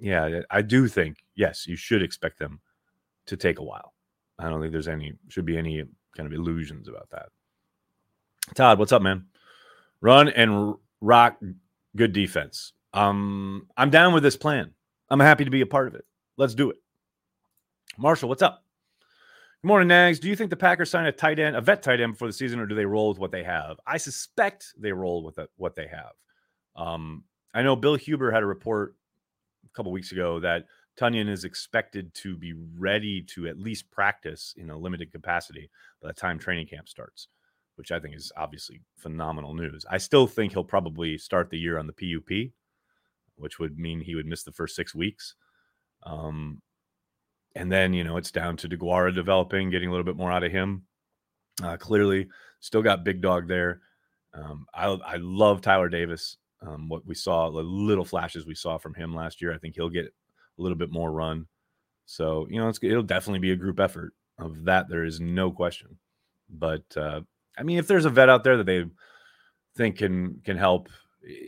yeah, 0.00 0.40
I 0.50 0.62
do 0.62 0.88
think, 0.88 1.24
yes, 1.34 1.66
you 1.66 1.76
should 1.76 2.02
expect 2.02 2.38
them 2.38 2.60
to 3.26 3.36
take 3.36 3.58
a 3.58 3.64
while. 3.64 3.94
I 4.38 4.48
don't 4.48 4.60
think 4.60 4.72
there's 4.72 4.88
any, 4.88 5.14
should 5.28 5.46
be 5.46 5.56
any 5.56 5.84
kind 6.16 6.26
of 6.26 6.32
illusions 6.32 6.88
about 6.88 7.10
that. 7.10 7.28
Todd, 8.54 8.78
what's 8.78 8.92
up, 8.92 9.02
man? 9.02 9.26
Run 10.00 10.28
and 10.28 10.74
rock 11.00 11.38
good 11.96 12.12
defense. 12.12 12.72
Um, 12.92 13.68
I'm 13.76 13.90
down 13.90 14.12
with 14.12 14.22
this 14.22 14.36
plan. 14.36 14.73
I'm 15.10 15.20
happy 15.20 15.44
to 15.44 15.50
be 15.50 15.60
a 15.60 15.66
part 15.66 15.88
of 15.88 15.94
it. 15.94 16.04
Let's 16.36 16.54
do 16.54 16.70
it. 16.70 16.76
Marshall, 17.98 18.28
what's 18.28 18.42
up? 18.42 18.64
Good 19.62 19.68
morning, 19.68 19.88
Nags. 19.88 20.18
Do 20.18 20.28
you 20.28 20.36
think 20.36 20.50
the 20.50 20.56
Packers 20.56 20.90
sign 20.90 21.06
a 21.06 21.12
tight 21.12 21.38
end, 21.38 21.56
a 21.56 21.60
vet 21.60 21.82
tight 21.82 22.00
end 22.00 22.12
before 22.12 22.28
the 22.28 22.32
season, 22.32 22.60
or 22.60 22.66
do 22.66 22.74
they 22.74 22.84
roll 22.84 23.08
with 23.08 23.18
what 23.18 23.30
they 23.30 23.44
have? 23.44 23.78
I 23.86 23.96
suspect 23.96 24.74
they 24.78 24.92
roll 24.92 25.22
with 25.24 25.38
what 25.56 25.74
they 25.74 25.86
have. 25.86 26.12
Um, 26.76 27.24
I 27.54 27.62
know 27.62 27.76
Bill 27.76 27.94
Huber 27.94 28.30
had 28.30 28.42
a 28.42 28.46
report 28.46 28.96
a 29.64 29.68
couple 29.74 29.92
weeks 29.92 30.12
ago 30.12 30.40
that 30.40 30.66
Tonyan 30.98 31.28
is 31.28 31.44
expected 31.44 32.12
to 32.14 32.36
be 32.36 32.52
ready 32.52 33.22
to 33.22 33.46
at 33.46 33.58
least 33.58 33.90
practice 33.90 34.54
in 34.56 34.70
a 34.70 34.76
limited 34.76 35.12
capacity 35.12 35.70
by 36.02 36.08
the 36.08 36.14
time 36.14 36.38
training 36.38 36.66
camp 36.66 36.88
starts, 36.88 37.28
which 37.76 37.92
I 37.92 37.98
think 37.98 38.14
is 38.14 38.32
obviously 38.36 38.80
phenomenal 38.96 39.54
news. 39.54 39.86
I 39.90 39.98
still 39.98 40.26
think 40.26 40.52
he'll 40.52 40.64
probably 40.64 41.16
start 41.16 41.50
the 41.50 41.58
year 41.58 41.78
on 41.78 41.86
the 41.86 41.92
PUP, 41.92 42.52
which 43.36 43.58
would 43.58 43.78
mean 43.78 44.00
he 44.00 44.14
would 44.14 44.26
miss 44.26 44.42
the 44.42 44.52
first 44.52 44.76
six 44.76 44.94
weeks. 44.94 45.34
Um, 46.04 46.60
and 47.54 47.70
then, 47.70 47.92
you 47.92 48.04
know, 48.04 48.16
it's 48.16 48.30
down 48.30 48.56
to 48.58 48.68
Deguara 48.68 49.14
developing, 49.14 49.70
getting 49.70 49.88
a 49.88 49.92
little 49.92 50.04
bit 50.04 50.16
more 50.16 50.32
out 50.32 50.44
of 50.44 50.52
him. 50.52 50.84
Uh, 51.62 51.76
clearly, 51.76 52.28
still 52.60 52.82
got 52.82 53.04
big 53.04 53.20
dog 53.20 53.46
there. 53.46 53.80
Um, 54.32 54.66
I, 54.74 54.86
I 54.86 55.16
love 55.16 55.60
Tyler 55.60 55.88
Davis. 55.88 56.36
Um, 56.60 56.88
what 56.88 57.06
we 57.06 57.14
saw, 57.14 57.50
the 57.50 57.62
little 57.62 58.04
flashes 58.04 58.46
we 58.46 58.54
saw 58.54 58.78
from 58.78 58.94
him 58.94 59.14
last 59.14 59.40
year, 59.40 59.54
I 59.54 59.58
think 59.58 59.74
he'll 59.74 59.88
get 59.88 60.06
a 60.06 60.62
little 60.62 60.78
bit 60.78 60.90
more 60.90 61.12
run. 61.12 61.46
So, 62.06 62.46
you 62.50 62.60
know, 62.60 62.68
it's 62.68 62.78
it'll 62.82 63.02
definitely 63.02 63.40
be 63.40 63.52
a 63.52 63.56
group 63.56 63.80
effort. 63.80 64.12
Of 64.38 64.64
that, 64.64 64.88
there 64.88 65.04
is 65.04 65.20
no 65.20 65.52
question. 65.52 65.98
But 66.50 66.84
uh, 66.96 67.20
I 67.56 67.62
mean, 67.62 67.78
if 67.78 67.86
there's 67.86 68.04
a 68.04 68.10
vet 68.10 68.28
out 68.28 68.44
there 68.44 68.56
that 68.56 68.66
they 68.66 68.84
think 69.76 69.98
can 69.98 70.40
can 70.44 70.56
help 70.56 70.88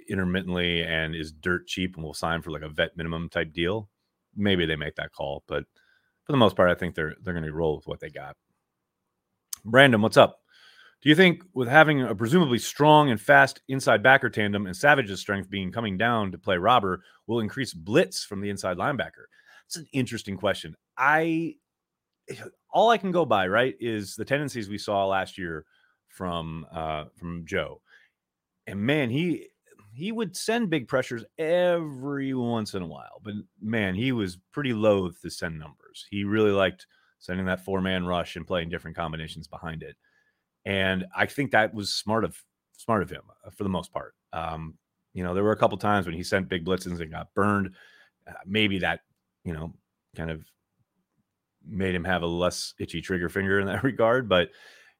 intermittently 0.09 0.83
and 0.83 1.15
is 1.15 1.33
dirt 1.33 1.67
cheap 1.67 1.97
and 1.97 2.05
will 2.05 2.15
sign 2.15 2.43
for 2.43 2.51
like 2.51 2.63
a 2.63 2.69
vet 2.69 2.97
minimum 2.97 3.29
type 3.29 3.53
deal, 3.53 3.89
maybe 4.35 4.67
they 4.67 4.77
make 4.77 4.97
that 4.97 5.13
call. 5.13 5.43
But 5.47 5.65
for 6.25 6.33
the 6.33 6.39
most 6.39 6.57
part, 6.57 6.71
I 6.71 6.75
think 6.75 6.95
they're 6.95 7.15
they're 7.23 7.35
going 7.35 7.45
to 7.45 7.53
roll 7.53 7.77
with 7.77 7.87
what 7.87 8.01
they 8.01 8.11
got. 8.11 8.37
Brandon, 9.65 10.03
what's 10.03 10.17
up? 10.17 10.41
Do 11.03 11.09
you 11.09 11.15
think 11.15 11.43
with 11.55 11.69
having 11.69 12.03
a 12.03 12.15
presumably 12.15 12.59
strong 12.59 13.11
and 13.11 13.21
fast 13.21 13.61
inside 13.69 14.03
backer 14.03 14.31
tandem 14.31 14.67
and 14.67 14.77
Savage's 14.77 15.21
strength 15.21 15.51
being 15.51 15.71
coming 15.71 15.99
down 15.99 16.33
to 16.33 16.39
play 16.39 16.57
robber 16.57 17.03
will 17.27 17.41
increase 17.41 17.75
blitz 17.75 18.25
from 18.25 18.41
the 18.41 18.51
inside 18.51 18.77
linebacker? 18.79 19.27
It's 19.67 19.77
an 19.77 19.87
interesting 19.93 20.37
question. 20.37 20.75
I 20.97 21.57
all 22.73 22.91
I 22.91 22.99
can 22.99 23.13
go 23.13 23.25
by 23.25 23.47
right 23.47 23.75
is 23.79 24.17
the 24.17 24.25
tendencies 24.25 24.69
we 24.69 24.79
saw 24.79 25.07
last 25.07 25.39
year 25.39 25.65
from 26.09 26.67
uh, 26.73 27.05
from 27.17 27.45
Joe, 27.47 27.83
and 28.67 28.81
man, 28.81 29.11
he 29.11 29.49
he 29.97 30.13
would 30.13 30.37
send 30.37 30.69
big 30.69 30.89
pressures 30.89 31.25
every 31.39 32.35
once 32.35 32.75
in 32.75 32.83
a 32.83 32.87
while, 32.87 33.21
but 33.23 33.33
man, 33.63 33.95
he 33.95 34.13
was 34.13 34.37
pretty 34.53 34.75
loath 34.75 35.21
to 35.23 35.31
send 35.31 35.59
numbers. 35.59 36.07
He 36.11 36.23
really 36.23 36.51
liked 36.51 36.87
sending 37.19 37.47
that 37.47 37.65
four 37.65 37.81
man 37.81 38.05
rush 38.05 38.37
and 38.37 38.47
playing 38.47 38.69
different 38.69 38.97
combinations 38.97 39.49
behind 39.49 39.83
it. 39.83 39.97
And 40.67 41.07
I 41.17 41.25
think 41.25 41.51
that 41.51 41.73
was 41.73 41.95
smart 41.95 42.25
of 42.25 42.37
smart 42.77 43.03
of 43.03 43.09
him 43.09 43.23
uh, 43.45 43.51
for 43.51 43.63
the 43.63 43.71
most 43.71 43.91
part. 43.91 44.15
Um, 44.35 44.75
you 45.15 45.25
know, 45.25 45.33
there 45.33 45.45
were 45.45 45.53
a 45.53 45.57
couple 45.57 45.79
times 45.79 46.05
when 46.05 46.15
he 46.15 46.23
sent 46.23 46.51
big 46.51 46.67
blitzes 46.67 47.01
and 47.01 47.11
got 47.11 47.33
burned. 47.33 47.71
Uh, 48.29 48.35
maybe 48.45 48.79
that, 48.81 49.01
you 49.45 49.55
know, 49.55 49.73
kind 50.15 50.31
of 50.31 50.45
made 51.67 51.95
him 51.95 52.05
have 52.05 52.23
a 52.23 52.27
less 52.27 52.75
itchy 52.79 53.01
trigger 53.01 53.31
finger 53.31 53.61
in 53.61 53.67
that 53.67 53.83
regard. 53.83 54.29
But 54.29 54.51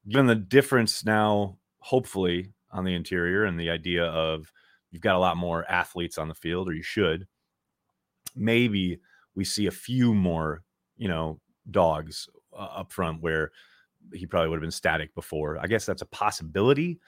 given 0.09 0.25
the 0.25 0.33
difference 0.33 1.05
now, 1.05 1.59
hopefully 1.77 2.51
on 2.71 2.83
the 2.83 2.95
interior 2.95 3.45
and 3.45 3.59
the 3.59 3.69
idea 3.69 4.05
of 4.05 4.51
you've 4.91 5.01
got 5.01 5.15
a 5.15 5.19
lot 5.19 5.37
more 5.37 5.69
athletes 5.69 6.17
on 6.17 6.27
the 6.27 6.33
field, 6.33 6.69
or 6.69 6.73
you 6.73 6.83
should, 6.83 7.27
maybe 8.35 8.99
we 9.35 9.43
see 9.43 9.67
a 9.67 9.71
few 9.71 10.13
more, 10.13 10.63
you 10.97 11.07
know, 11.07 11.39
dogs 11.69 12.29
uh, 12.53 12.61
up 12.61 12.91
front 12.91 13.21
where 13.21 13.51
he 14.13 14.25
probably 14.25 14.49
would 14.49 14.57
have 14.57 14.61
been 14.61 14.71
static 14.71 15.13
before. 15.15 15.57
I 15.59 15.67
guess 15.67 15.85
that's 15.85 16.01
a 16.01 16.07
possibility. 16.07 16.99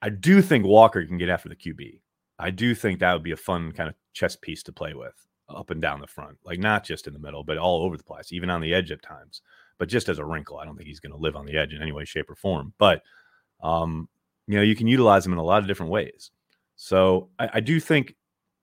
I 0.00 0.08
do 0.08 0.42
think 0.42 0.64
Walker 0.66 1.04
can 1.06 1.18
get 1.18 1.28
after 1.28 1.48
the 1.48 1.56
QB. 1.56 2.00
I 2.38 2.50
do 2.50 2.74
think 2.74 2.98
that 2.98 3.12
would 3.12 3.22
be 3.22 3.32
a 3.32 3.36
fun 3.36 3.72
kind 3.72 3.88
of 3.88 3.94
chess 4.12 4.36
piece 4.36 4.62
to 4.64 4.72
play 4.72 4.94
with 4.94 5.14
up 5.48 5.70
and 5.70 5.80
down 5.80 6.00
the 6.00 6.06
front, 6.06 6.38
like 6.44 6.58
not 6.58 6.84
just 6.84 7.06
in 7.06 7.12
the 7.12 7.18
middle, 7.18 7.44
but 7.44 7.58
all 7.58 7.82
over 7.82 7.96
the 7.96 8.04
place, 8.04 8.32
even 8.32 8.50
on 8.50 8.60
the 8.60 8.74
edge 8.74 8.90
at 8.90 9.02
times. 9.02 9.42
but 9.78 9.88
just 9.88 10.08
as 10.08 10.18
a 10.18 10.24
wrinkle. 10.24 10.58
I 10.58 10.64
don't 10.64 10.76
think 10.76 10.88
he's 10.88 11.00
going 11.00 11.12
to 11.12 11.18
live 11.18 11.36
on 11.36 11.46
the 11.46 11.56
edge 11.56 11.72
in 11.72 11.82
any 11.82 11.92
way, 11.92 12.04
shape, 12.04 12.30
or 12.30 12.34
form. 12.34 12.72
But 12.78 13.02
um, 13.62 14.08
you 14.46 14.56
know, 14.56 14.62
you 14.62 14.76
can 14.76 14.86
utilize 14.86 15.24
him 15.24 15.32
in 15.32 15.38
a 15.38 15.44
lot 15.44 15.62
of 15.62 15.68
different 15.68 15.92
ways. 15.92 16.30
So 16.76 17.30
I, 17.38 17.50
I 17.54 17.60
do 17.60 17.80
think 17.80 18.14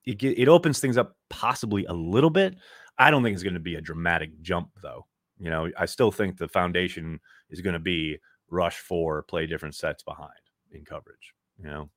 it 0.05 0.21
it 0.23 0.47
opens 0.47 0.79
things 0.79 0.97
up 0.97 1.15
possibly 1.29 1.85
a 1.85 1.93
little 1.93 2.29
bit. 2.29 2.55
I 2.97 3.11
don't 3.11 3.23
think 3.23 3.33
it's 3.33 3.43
going 3.43 3.53
to 3.53 3.59
be 3.59 3.75
a 3.75 3.81
dramatic 3.81 4.41
jump 4.41 4.69
though. 4.81 5.05
You 5.39 5.49
know, 5.49 5.69
I 5.77 5.85
still 5.85 6.11
think 6.11 6.37
the 6.37 6.47
foundation 6.47 7.19
is 7.49 7.61
going 7.61 7.73
to 7.73 7.79
be 7.79 8.17
rush 8.49 8.77
four, 8.77 9.23
play 9.23 9.47
different 9.47 9.75
sets 9.75 10.03
behind 10.03 10.29
in 10.71 10.85
coverage. 10.85 11.33
You 11.57 11.65
know, 11.69 11.89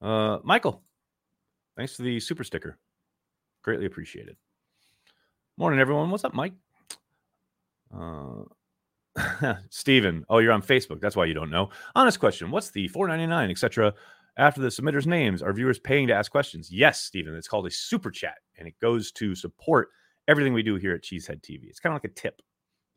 uh, 0.00 0.38
Michael, 0.42 0.82
thanks 1.76 1.96
for 1.96 2.02
the 2.02 2.18
super 2.18 2.44
sticker. 2.44 2.78
Greatly 3.62 3.86
appreciated. 3.86 4.36
Morning, 5.56 5.78
everyone. 5.78 6.10
What's 6.10 6.24
up, 6.24 6.34
Mike? 6.34 6.54
Uh, 7.94 8.42
Steven. 9.70 10.24
Oh, 10.28 10.38
you're 10.38 10.52
on 10.52 10.62
Facebook. 10.62 11.00
That's 11.00 11.16
why 11.16 11.26
you 11.26 11.34
don't 11.34 11.50
know. 11.50 11.70
Honest 11.94 12.18
question. 12.20 12.50
What's 12.50 12.70
the 12.70 12.88
499, 12.88 13.50
etc. 13.50 13.94
After 14.38 14.60
the 14.60 14.68
submitters' 14.68 15.06
names, 15.06 15.42
are 15.42 15.52
viewers 15.52 15.78
paying 15.78 16.06
to 16.08 16.14
ask 16.14 16.30
questions? 16.30 16.70
Yes, 16.70 17.02
Steven. 17.02 17.34
It's 17.34 17.48
called 17.48 17.66
a 17.66 17.70
super 17.70 18.10
chat, 18.10 18.38
and 18.58 18.66
it 18.66 18.78
goes 18.80 19.12
to 19.12 19.34
support 19.34 19.90
everything 20.26 20.54
we 20.54 20.62
do 20.62 20.76
here 20.76 20.94
at 20.94 21.02
Cheesehead 21.02 21.42
TV. 21.42 21.68
It's 21.68 21.80
kind 21.80 21.92
of 21.92 22.02
like 22.02 22.10
a 22.10 22.14
tip, 22.14 22.40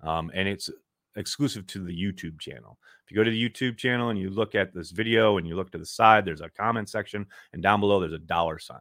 um, 0.02 0.32
and 0.34 0.48
it's 0.48 0.70
exclusive 1.18 1.68
to 1.68 1.84
the 1.84 1.94
YouTube 1.94 2.40
channel. 2.40 2.78
If 3.04 3.12
you 3.12 3.18
go 3.18 3.24
to 3.24 3.32
the 3.32 3.50
YouTube 3.50 3.78
channel 3.78 4.10
and 4.10 4.20
you 4.20 4.30
look 4.30 4.56
at 4.56 4.74
this 4.74 4.92
video 4.92 5.38
and 5.38 5.48
you 5.48 5.56
look 5.56 5.72
to 5.72 5.78
the 5.78 5.86
side, 5.86 6.24
there's 6.24 6.42
a 6.42 6.50
comment 6.50 6.90
section, 6.90 7.26
and 7.52 7.62
down 7.62 7.82
below 7.82 8.00
there's 8.00 8.14
a 8.14 8.20
dollar 8.20 8.58
sign. 8.58 8.80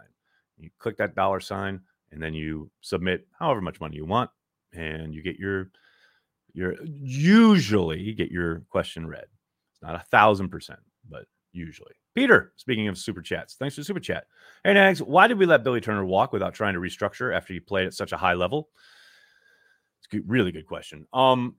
You 0.57 0.71
click 0.79 0.97
that 0.99 1.17
dollar 1.17 1.41
sign, 1.41 1.81
and 2.13 2.23
then 2.23 2.35
you 2.35 2.71
submit 2.81 3.27
however 3.37 3.61
much 3.61 3.81
money 3.81 3.97
you 3.97 4.07
want, 4.07 4.31
and 4.73 5.13
you 5.13 5.23
get 5.23 5.39
your 5.41 5.71
your 6.55 6.77
usually 6.83 8.13
get 8.15 8.31
your 8.31 8.61
question 8.71 9.07
read. 9.07 9.27
It's 9.73 9.83
not 9.83 9.97
a 9.97 10.05
thousand 10.11 10.49
percent, 10.49 10.79
but 11.09 11.27
usually. 11.53 11.93
Peter, 12.15 12.53
speaking 12.57 12.87
of 12.87 12.97
super 12.97 13.21
chats, 13.21 13.57
thanks 13.57 13.75
for 13.75 13.81
the 13.81 13.85
super 13.85 14.01
chat. 14.01 14.27
Hey, 14.63 14.75
Nags, 14.75 15.03
why 15.03 15.27
did 15.27 15.39
we 15.39 15.47
let 15.47 15.65
Billy 15.65 15.81
Turner 15.81 16.05
walk 16.05 16.33
without 16.33 16.55
trying 16.55 16.75
to 16.75 16.81
restructure 16.81 17.35
after 17.35 17.53
he 17.53 17.61
played 17.61 17.89
at 17.89 17.95
such 17.95 18.13
a 18.13 18.17
high 18.17 18.35
level? 18.35 18.69
It's 19.99 20.15
a 20.15 20.25
really 20.27 20.53
good 20.53 20.67
question. 20.67 21.07
Um, 21.13 21.57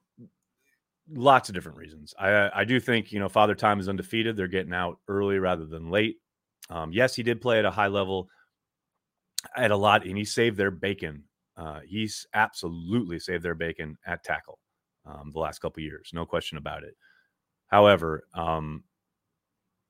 lots 1.14 1.50
of 1.50 1.56
different 1.56 1.78
reasons. 1.78 2.14
I 2.18 2.62
I 2.62 2.64
do 2.64 2.80
think 2.80 3.12
you 3.12 3.20
know 3.20 3.30
Father 3.30 3.56
Time 3.56 3.82
is 3.82 3.90
undefeated. 3.90 4.38
They're 4.38 4.48
getting 4.48 4.74
out 4.74 5.00
early 5.10 5.40
rather 5.40 5.66
than 5.66 5.92
late. 5.92 6.18
Um, 6.70 6.94
yes, 6.94 7.14
he 7.16 7.22
did 7.22 7.42
play 7.42 7.60
at 7.60 7.66
a 7.66 7.72
high 7.72 7.88
level 7.88 8.30
at 9.58 9.72
a 9.72 9.78
lot, 9.78 10.06
and 10.06 10.18
he 10.18 10.24
saved 10.24 10.58
their 10.58 10.72
bacon. 10.72 11.26
Uh, 11.58 11.82
he's 11.86 12.28
absolutely 12.34 13.20
saved 13.20 13.44
their 13.44 13.56
bacon 13.56 13.98
at 14.06 14.24
tackle 14.24 14.58
um, 15.06 15.32
the 15.34 15.40
last 15.40 15.60
couple 15.60 15.84
years, 15.84 16.12
no 16.14 16.26
question 16.26 16.58
about 16.58 16.84
it. 16.84 16.96
However, 17.68 18.28
um, 18.34 18.84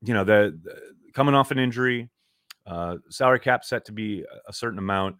you 0.02 0.14
know 0.14 0.24
the, 0.24 0.58
the, 0.62 0.80
coming 1.14 1.34
off 1.34 1.50
an 1.50 1.58
injury, 1.58 2.08
uh, 2.66 2.96
salary 3.10 3.40
cap 3.40 3.64
set 3.64 3.84
to 3.86 3.92
be 3.92 4.24
a 4.48 4.52
certain 4.52 4.78
amount. 4.78 5.16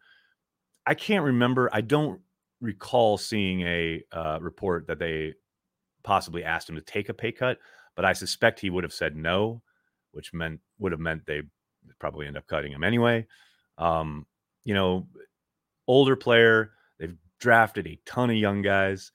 I 0.86 0.94
can't 0.94 1.24
remember. 1.24 1.68
I 1.72 1.80
don't 1.80 2.20
recall 2.60 3.18
seeing 3.18 3.62
a 3.62 4.02
uh, 4.12 4.38
report 4.40 4.86
that 4.86 4.98
they 4.98 5.34
possibly 6.02 6.44
asked 6.44 6.68
him 6.68 6.76
to 6.76 6.82
take 6.82 7.08
a 7.08 7.14
pay 7.14 7.32
cut, 7.32 7.58
but 7.94 8.04
I 8.04 8.12
suspect 8.12 8.60
he 8.60 8.70
would 8.70 8.84
have 8.84 8.92
said 8.92 9.16
no, 9.16 9.62
which 10.12 10.32
meant 10.32 10.60
would 10.78 10.92
have 10.92 11.00
meant 11.00 11.26
they 11.26 11.42
probably 11.98 12.26
end 12.26 12.36
up 12.36 12.46
cutting 12.46 12.72
him 12.72 12.84
anyway. 12.84 13.26
Um, 13.78 14.26
you 14.64 14.74
know, 14.74 15.06
older 15.86 16.16
player. 16.16 16.72
They've 16.98 17.16
drafted 17.38 17.86
a 17.86 17.98
ton 18.06 18.30
of 18.30 18.36
young 18.36 18.62
guys 18.62 19.12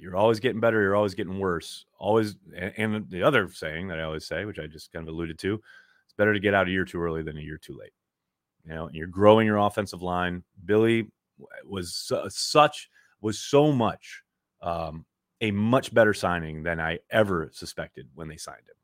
you're 0.00 0.16
always 0.16 0.40
getting 0.40 0.60
better. 0.60 0.80
You're 0.80 0.96
always 0.96 1.14
getting 1.14 1.38
worse. 1.38 1.84
Always. 1.98 2.36
And, 2.56 3.08
the 3.10 3.22
other 3.22 3.48
saying 3.50 3.88
that 3.88 3.98
I 3.98 4.02
always 4.02 4.26
say, 4.26 4.44
which 4.44 4.58
I 4.58 4.66
just 4.66 4.92
kind 4.92 5.06
of 5.06 5.14
alluded 5.14 5.38
to, 5.40 5.54
it's 5.54 6.14
better 6.16 6.32
to 6.32 6.40
get 6.40 6.54
out 6.54 6.68
a 6.68 6.70
year 6.70 6.84
too 6.84 7.00
early 7.00 7.22
than 7.22 7.36
a 7.36 7.42
year 7.42 7.58
too 7.58 7.76
late. 7.78 7.92
You 8.64 8.74
know, 8.74 8.90
you're 8.92 9.06
growing 9.06 9.46
your 9.46 9.58
offensive 9.58 10.02
line. 10.02 10.42
Billy 10.64 11.08
was 11.64 12.12
such 12.28 12.88
was 13.20 13.38
so 13.38 13.72
much 13.72 14.22
um, 14.62 15.04
a 15.40 15.50
much 15.50 15.92
better 15.94 16.12
signing 16.12 16.62
than 16.62 16.80
I 16.80 16.98
ever 17.10 17.50
suspected 17.52 18.08
when 18.14 18.28
they 18.28 18.36
signed 18.36 18.58
him. 18.60 18.76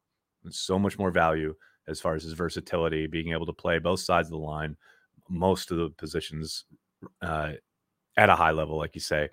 There's 0.43 0.59
so 0.59 0.79
much 0.79 0.99
more 0.99 1.11
value 1.11 1.55
as 1.89 2.01
far 2.01 2.15
as 2.15 2.23
his 2.23 2.33
versatility, 2.33 3.07
being 3.07 3.33
able 3.33 3.47
to 3.47 3.53
play 3.53 3.79
both 3.79 4.01
sides 4.01 4.29
of 4.29 4.33
the 4.33 4.39
line, 4.39 4.77
most 5.29 5.71
of 5.71 5.79
the 5.79 5.91
positions 5.91 6.65
uh, 7.23 7.53
at 8.17 8.31
a 8.31 8.35
high 8.37 8.51
level, 8.51 8.79
like 8.79 8.95
you 8.95 9.01
say. 9.01 9.29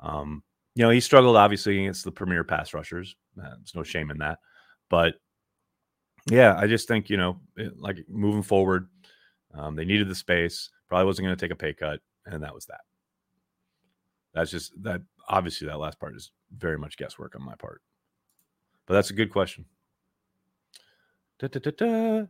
Um, 0.00 0.42
you 0.76 0.82
know, 0.84 0.90
he 0.90 1.00
struggled 1.00 1.36
obviously 1.36 1.80
against 1.80 2.04
the 2.04 2.12
premier 2.12 2.44
pass 2.44 2.74
rushers. 2.74 3.16
Uh, 3.40 3.48
there's 3.48 3.74
no 3.74 3.82
shame 3.82 4.10
in 4.10 4.18
that. 4.18 4.38
But 4.90 5.14
yeah, 6.30 6.54
I 6.54 6.66
just 6.66 6.86
think, 6.86 7.08
you 7.08 7.16
know, 7.16 7.40
it, 7.56 7.80
like 7.80 8.04
moving 8.10 8.42
forward, 8.42 8.88
um, 9.54 9.74
they 9.74 9.86
needed 9.86 10.06
the 10.06 10.14
space, 10.14 10.68
probably 10.86 11.06
wasn't 11.06 11.26
going 11.26 11.36
to 11.36 11.42
take 11.42 11.50
a 11.50 11.56
pay 11.56 11.72
cut. 11.72 12.00
And 12.26 12.42
that 12.42 12.54
was 12.54 12.66
that. 12.66 12.82
That's 14.34 14.50
just 14.50 14.80
that. 14.82 15.00
Obviously, 15.28 15.66
that 15.66 15.78
last 15.78 15.98
part 15.98 16.14
is 16.14 16.30
very 16.54 16.78
much 16.78 16.98
guesswork 16.98 17.34
on 17.34 17.42
my 17.42 17.54
part. 17.54 17.80
But 18.84 18.94
that's 18.94 19.10
a 19.10 19.14
good 19.14 19.32
question. 19.32 19.64
Da, 21.38 21.48
da, 21.48 21.58
da, 21.58 22.26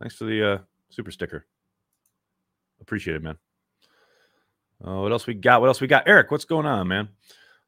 thanks 0.00 0.16
for 0.16 0.24
the 0.24 0.54
uh, 0.54 0.58
super 0.90 1.12
sticker. 1.12 1.46
Appreciate 2.80 3.14
it, 3.14 3.22
man. 3.22 3.38
Uh, 4.84 5.00
what 5.00 5.12
else 5.12 5.26
we 5.26 5.34
got? 5.34 5.60
What 5.60 5.66
else 5.66 5.80
we 5.80 5.86
got? 5.86 6.06
Eric, 6.06 6.30
what's 6.30 6.44
going 6.44 6.66
on, 6.66 6.88
man? 6.88 7.08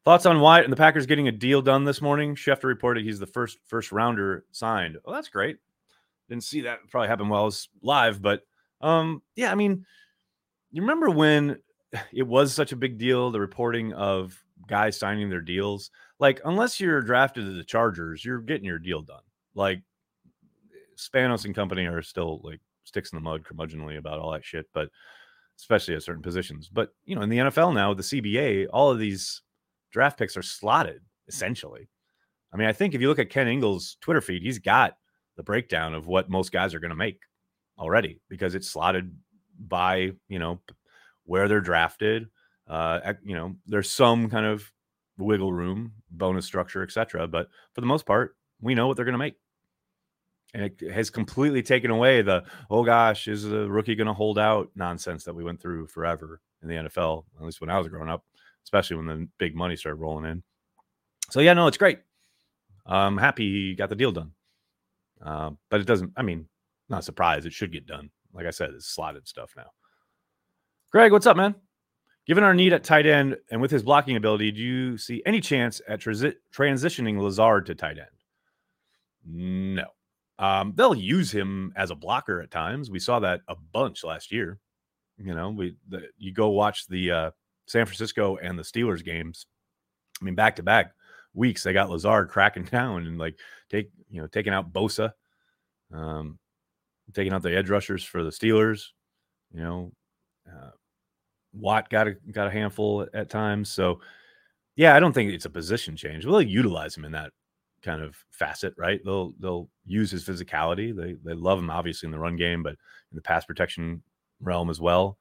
Thoughts 0.03 0.25
on 0.25 0.39
Wyatt 0.39 0.63
and 0.63 0.71
the 0.71 0.77
Packers 0.77 1.05
getting 1.05 1.27
a 1.27 1.31
deal 1.31 1.61
done 1.61 1.83
this 1.83 2.01
morning? 2.01 2.35
Schefter 2.35 2.63
reported 2.63 3.03
he's 3.03 3.19
the 3.19 3.27
first 3.27 3.59
first 3.67 3.91
rounder 3.91 4.45
signed. 4.51 4.97
Oh, 5.05 5.13
that's 5.13 5.29
great. 5.29 5.57
Didn't 6.29 6.43
see 6.43 6.61
that 6.61 6.79
probably 6.89 7.09
happen 7.09 7.29
while 7.29 7.41
I 7.41 7.45
was 7.45 7.69
live, 7.83 8.21
but 8.21 8.41
um, 8.79 9.21
yeah, 9.35 9.51
I 9.51 9.55
mean, 9.55 9.85
you 10.71 10.81
remember 10.81 11.09
when 11.09 11.59
it 12.13 12.23
was 12.23 12.53
such 12.53 12.71
a 12.71 12.77
big 12.77 12.97
deal, 12.97 13.29
the 13.29 13.39
reporting 13.39 13.93
of 13.93 14.41
guys 14.67 14.97
signing 14.97 15.29
their 15.29 15.41
deals? 15.41 15.91
Like, 16.17 16.41
unless 16.45 16.79
you're 16.79 17.01
drafted 17.01 17.45
to 17.45 17.51
the 17.51 17.63
Chargers, 17.63 18.23
you're 18.23 18.39
getting 18.39 18.65
your 18.65 18.79
deal 18.79 19.01
done. 19.01 19.21
Like 19.53 19.81
Spanos 20.97 21.45
and 21.45 21.53
company 21.53 21.85
are 21.85 22.01
still 22.01 22.41
like 22.43 22.61
sticks 22.85 23.11
in 23.11 23.17
the 23.17 23.23
mud 23.23 23.43
curmudgeonly 23.43 23.97
about 23.97 24.19
all 24.19 24.31
that 24.31 24.45
shit, 24.45 24.67
but 24.73 24.89
especially 25.61 25.95
at 25.95 26.03
certain 26.03 26.23
positions. 26.23 26.69
But 26.71 26.89
you 27.05 27.15
know, 27.15 27.21
in 27.21 27.29
the 27.29 27.37
NFL 27.37 27.73
now, 27.73 27.93
the 27.93 28.03
CBA, 28.03 28.67
all 28.73 28.91
of 28.91 28.99
these 28.99 29.41
draft 29.91 30.17
picks 30.17 30.35
are 30.35 30.41
slotted 30.41 31.01
essentially. 31.27 31.87
I 32.53 32.57
mean, 32.57 32.67
I 32.67 32.73
think 32.73 32.93
if 32.93 33.01
you 33.01 33.07
look 33.07 33.19
at 33.19 33.29
Ken 33.29 33.47
Ingalls' 33.47 33.97
Twitter 34.01 34.21
feed, 34.21 34.41
he's 34.41 34.59
got 34.59 34.97
the 35.37 35.43
breakdown 35.43 35.93
of 35.93 36.07
what 36.07 36.29
most 36.29 36.51
guys 36.51 36.73
are 36.73 36.79
going 36.79 36.89
to 36.89 36.95
make 36.95 37.19
already 37.77 38.19
because 38.29 38.55
it's 38.55 38.69
slotted 38.69 39.15
by 39.59 40.11
you 40.27 40.39
know 40.39 40.59
where 41.25 41.47
they're 41.47 41.61
drafted. 41.61 42.27
Uh, 42.67 43.13
you 43.23 43.35
know, 43.35 43.55
there's 43.67 43.89
some 43.89 44.29
kind 44.29 44.45
of 44.45 44.69
wiggle 45.17 45.53
room, 45.53 45.93
bonus 46.09 46.45
structure, 46.45 46.83
etc. 46.83 47.27
But 47.27 47.47
for 47.73 47.81
the 47.81 47.87
most 47.87 48.05
part, 48.05 48.35
we 48.61 48.75
know 48.75 48.87
what 48.87 48.95
they're 48.95 49.05
going 49.05 49.13
to 49.13 49.19
make 49.19 49.35
and 50.53 50.63
it 50.63 50.91
has 50.91 51.09
completely 51.09 51.63
taken 51.63 51.91
away 51.91 52.21
the 52.21 52.43
oh 52.69 52.83
gosh 52.83 53.27
is 53.27 53.43
the 53.43 53.69
rookie 53.69 53.95
going 53.95 54.07
to 54.07 54.13
hold 54.13 54.37
out? 54.37 54.69
nonsense 54.75 55.23
that 55.23 55.33
we 55.33 55.43
went 55.43 55.61
through 55.61 55.87
forever 55.87 56.41
in 56.61 56.67
the 56.67 56.75
NFL 56.75 57.25
at 57.37 57.45
least 57.45 57.61
when 57.61 57.69
I 57.69 57.77
was 57.77 57.87
growing 57.87 58.09
up 58.09 58.23
especially 58.63 58.97
when 58.97 59.05
the 59.07 59.27
big 59.37 59.55
money 59.55 59.75
started 59.75 59.99
rolling 59.99 60.29
in. 60.29 60.43
So 61.29 61.39
yeah 61.39 61.53
no 61.53 61.67
it's 61.67 61.77
great. 61.77 61.99
I'm 62.85 63.17
happy 63.17 63.51
he 63.51 63.75
got 63.75 63.89
the 63.89 63.95
deal 63.95 64.11
done. 64.11 64.31
Uh, 65.23 65.51
but 65.69 65.81
it 65.81 65.87
doesn't 65.87 66.13
I 66.15 66.21
mean 66.21 66.47
not 66.89 67.03
surprised 67.03 67.45
it 67.45 67.53
should 67.53 67.71
get 67.71 67.85
done. 67.85 68.09
Like 68.33 68.45
I 68.45 68.51
said 68.51 68.71
it's 68.71 68.87
slotted 68.87 69.27
stuff 69.27 69.53
now. 69.55 69.71
Greg 70.91 71.11
what's 71.11 71.27
up 71.27 71.37
man? 71.37 71.55
Given 72.27 72.43
our 72.43 72.53
need 72.53 72.73
at 72.73 72.83
tight 72.83 73.07
end 73.07 73.37
and 73.49 73.61
with 73.61 73.71
his 73.71 73.81
blocking 73.83 74.15
ability, 74.15 74.51
do 74.51 74.61
you 74.61 74.97
see 74.97 75.23
any 75.25 75.41
chance 75.41 75.81
at 75.87 75.99
transi- 75.99 76.35
transitioning 76.55 77.19
Lazard 77.19 77.65
to 77.65 77.75
tight 77.75 77.97
end? 77.97 78.07
No. 79.25 79.85
Um, 80.41 80.73
they'll 80.75 80.95
use 80.95 81.31
him 81.31 81.71
as 81.75 81.91
a 81.91 81.95
blocker 81.95 82.41
at 82.41 82.49
times. 82.49 82.89
We 82.89 82.97
saw 82.97 83.19
that 83.19 83.41
a 83.47 83.55
bunch 83.55 84.03
last 84.03 84.31
year. 84.31 84.57
You 85.17 85.35
know, 85.35 85.51
we 85.51 85.75
the, 85.87 86.07
you 86.17 86.33
go 86.33 86.49
watch 86.49 86.87
the 86.87 87.11
uh, 87.11 87.31
San 87.67 87.85
Francisco 87.85 88.37
and 88.37 88.57
the 88.57 88.63
Steelers 88.63 89.05
games. 89.05 89.45
I 90.19 90.25
mean, 90.25 90.33
back 90.33 90.55
to 90.55 90.63
back 90.63 90.93
weeks, 91.35 91.61
they 91.61 91.73
got 91.73 91.91
Lazard 91.91 92.29
cracking 92.29 92.63
down 92.71 93.05
and 93.05 93.19
like 93.19 93.37
take 93.69 93.91
you 94.09 94.19
know 94.19 94.27
taking 94.27 94.51
out 94.51 94.73
Bosa, 94.73 95.11
um, 95.93 96.39
taking 97.13 97.33
out 97.33 97.43
the 97.43 97.55
edge 97.55 97.69
rushers 97.69 98.03
for 98.03 98.23
the 98.23 98.31
Steelers. 98.31 98.87
You 99.53 99.61
know, 99.61 99.91
uh, 100.49 100.71
Watt 101.53 101.87
got 101.91 102.07
a 102.07 102.13
got 102.31 102.47
a 102.47 102.51
handful 102.51 103.03
at, 103.03 103.09
at 103.13 103.29
times. 103.29 103.69
So, 103.69 104.01
yeah, 104.75 104.95
I 104.95 104.99
don't 104.99 105.13
think 105.13 105.31
it's 105.31 105.45
a 105.45 105.51
position 105.51 105.95
change. 105.95 106.25
We'll 106.25 106.41
utilize 106.41 106.97
him 106.97 107.05
in 107.05 107.11
that 107.11 107.31
kind 107.81 108.01
of 108.01 108.15
facet, 108.31 108.73
right? 108.77 108.99
They'll 109.03 109.33
they'll 109.39 109.69
use 109.85 110.11
his 110.11 110.25
physicality. 110.25 110.95
They 110.95 111.15
they 111.23 111.33
love 111.33 111.59
him 111.59 111.69
obviously 111.69 112.07
in 112.07 112.11
the 112.11 112.19
run 112.19 112.35
game, 112.35 112.63
but 112.63 112.73
in 112.73 113.15
the 113.15 113.21
pass 113.21 113.45
protection 113.45 114.03
realm 114.39 114.69
as 114.69 114.79
well. 114.79 115.17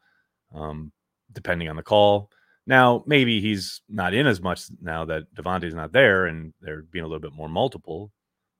Um, 0.54 0.92
depending 1.32 1.68
on 1.68 1.76
the 1.76 1.82
call. 1.82 2.30
Now, 2.66 3.02
maybe 3.06 3.40
he's 3.40 3.80
not 3.88 4.14
in 4.14 4.26
as 4.26 4.40
much 4.40 4.62
now 4.80 5.04
that 5.06 5.32
Davante's 5.34 5.74
not 5.74 5.92
there 5.92 6.26
and 6.26 6.52
they're 6.60 6.82
being 6.82 7.04
a 7.04 7.08
little 7.08 7.20
bit 7.20 7.32
more 7.32 7.48
multiple. 7.48 8.12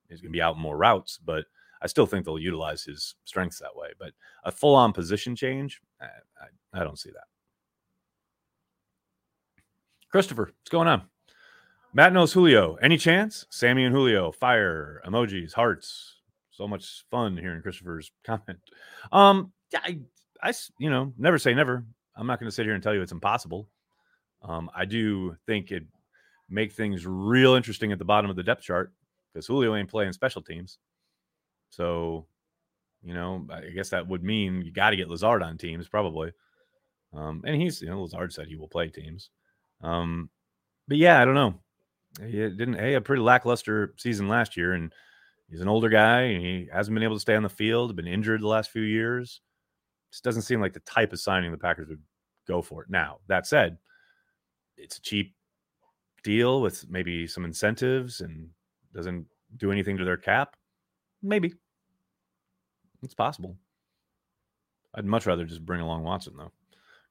He's 0.09 0.21
going 0.21 0.31
to 0.31 0.37
be 0.37 0.41
out 0.41 0.57
more 0.57 0.77
routes, 0.77 1.19
but 1.23 1.45
I 1.81 1.87
still 1.87 2.05
think 2.05 2.25
they'll 2.25 2.39
utilize 2.39 2.83
his 2.83 3.15
strengths 3.25 3.59
that 3.59 3.75
way. 3.75 3.89
But 3.97 4.11
a 4.43 4.51
full 4.51 4.75
on 4.75 4.93
position 4.93 5.35
change, 5.35 5.79
I, 6.01 6.05
I, 6.05 6.81
I 6.81 6.83
don't 6.83 6.99
see 6.99 7.11
that. 7.11 7.23
Christopher, 10.09 10.51
what's 10.59 10.69
going 10.69 10.87
on? 10.87 11.03
Matt 11.93 12.13
knows 12.13 12.31
Julio. 12.31 12.75
Any 12.75 12.97
chance? 12.97 13.45
Sammy 13.49 13.83
and 13.83 13.93
Julio, 13.93 14.31
fire, 14.31 15.01
emojis, 15.05 15.53
hearts. 15.53 16.15
So 16.51 16.67
much 16.67 17.05
fun 17.11 17.35
hearing 17.35 17.61
Christopher's 17.61 18.11
comment. 18.25 18.59
Um, 19.11 19.51
I, 19.75 19.99
I, 20.41 20.53
you 20.77 20.89
know, 20.89 21.13
never 21.17 21.37
say 21.37 21.53
never. 21.53 21.85
I'm 22.15 22.27
not 22.27 22.39
going 22.39 22.49
to 22.49 22.55
sit 22.55 22.65
here 22.65 22.75
and 22.75 22.83
tell 22.83 22.93
you 22.93 23.01
it's 23.01 23.11
impossible. 23.11 23.67
Um, 24.41 24.69
I 24.75 24.85
do 24.85 25.35
think 25.45 25.71
it 25.71 25.83
make 26.49 26.71
things 26.73 27.05
real 27.05 27.55
interesting 27.55 27.91
at 27.91 27.99
the 27.99 28.05
bottom 28.05 28.29
of 28.29 28.35
the 28.35 28.43
depth 28.43 28.63
chart 28.63 28.93
because 29.33 29.47
Julio 29.47 29.75
ain't 29.75 29.89
playing 29.89 30.13
special 30.13 30.41
teams. 30.41 30.77
So, 31.69 32.25
you 33.01 33.13
know, 33.13 33.47
I 33.49 33.69
guess 33.69 33.89
that 33.89 34.07
would 34.07 34.23
mean 34.23 34.61
you 34.61 34.71
got 34.71 34.91
to 34.91 34.97
get 34.97 35.09
Lazard 35.09 35.43
on 35.43 35.57
teams 35.57 35.87
probably. 35.87 36.31
Um, 37.13 37.41
and 37.45 37.61
he's, 37.61 37.81
you 37.81 37.89
know, 37.89 38.01
Lazard 38.01 38.33
said 38.33 38.47
he 38.47 38.55
will 38.55 38.67
play 38.67 38.89
teams. 38.89 39.29
Um, 39.81 40.29
but 40.87 40.97
yeah, 40.97 41.21
I 41.21 41.25
don't 41.25 41.35
know. 41.35 41.55
He 42.19 42.31
didn't. 42.31 42.73
Hey, 42.73 42.95
a 42.95 43.01
pretty 43.01 43.21
lackluster 43.21 43.93
season 43.97 44.27
last 44.27 44.57
year, 44.57 44.73
and 44.73 44.93
he's 45.49 45.61
an 45.61 45.67
older 45.67 45.89
guy, 45.89 46.21
and 46.21 46.41
he 46.41 46.67
hasn't 46.71 46.93
been 46.93 47.03
able 47.03 47.15
to 47.15 47.21
stay 47.21 47.35
on 47.35 47.43
the 47.43 47.49
field. 47.49 47.95
Been 47.95 48.07
injured 48.07 48.41
the 48.41 48.47
last 48.47 48.71
few 48.71 48.81
years. 48.81 49.41
Just 50.11 50.23
doesn't 50.23 50.41
seem 50.41 50.59
like 50.59 50.73
the 50.73 50.81
type 50.81 51.13
of 51.13 51.19
signing 51.19 51.51
the 51.51 51.57
Packers 51.57 51.87
would 51.87 52.01
go 52.47 52.61
for 52.61 52.83
it. 52.83 52.89
Now 52.89 53.19
that 53.27 53.47
said, 53.47 53.77
it's 54.77 54.97
a 54.97 55.01
cheap 55.01 55.35
deal 56.23 56.61
with 56.61 56.89
maybe 56.89 57.27
some 57.27 57.45
incentives 57.45 58.21
and 58.21 58.49
doesn't 58.93 59.25
do 59.57 59.71
anything 59.71 59.97
to 59.97 60.05
their 60.05 60.17
cap. 60.17 60.55
Maybe 61.23 61.53
it's 63.03 63.13
possible. 63.13 63.55
I'd 64.93 65.05
much 65.05 65.25
rather 65.25 65.45
just 65.45 65.65
bring 65.65 65.81
along 65.81 66.03
Watson 66.03 66.33
though. 66.37 66.51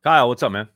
Kyle, 0.04 0.28
what's 0.28 0.42
up, 0.42 0.52
man? 0.52 0.68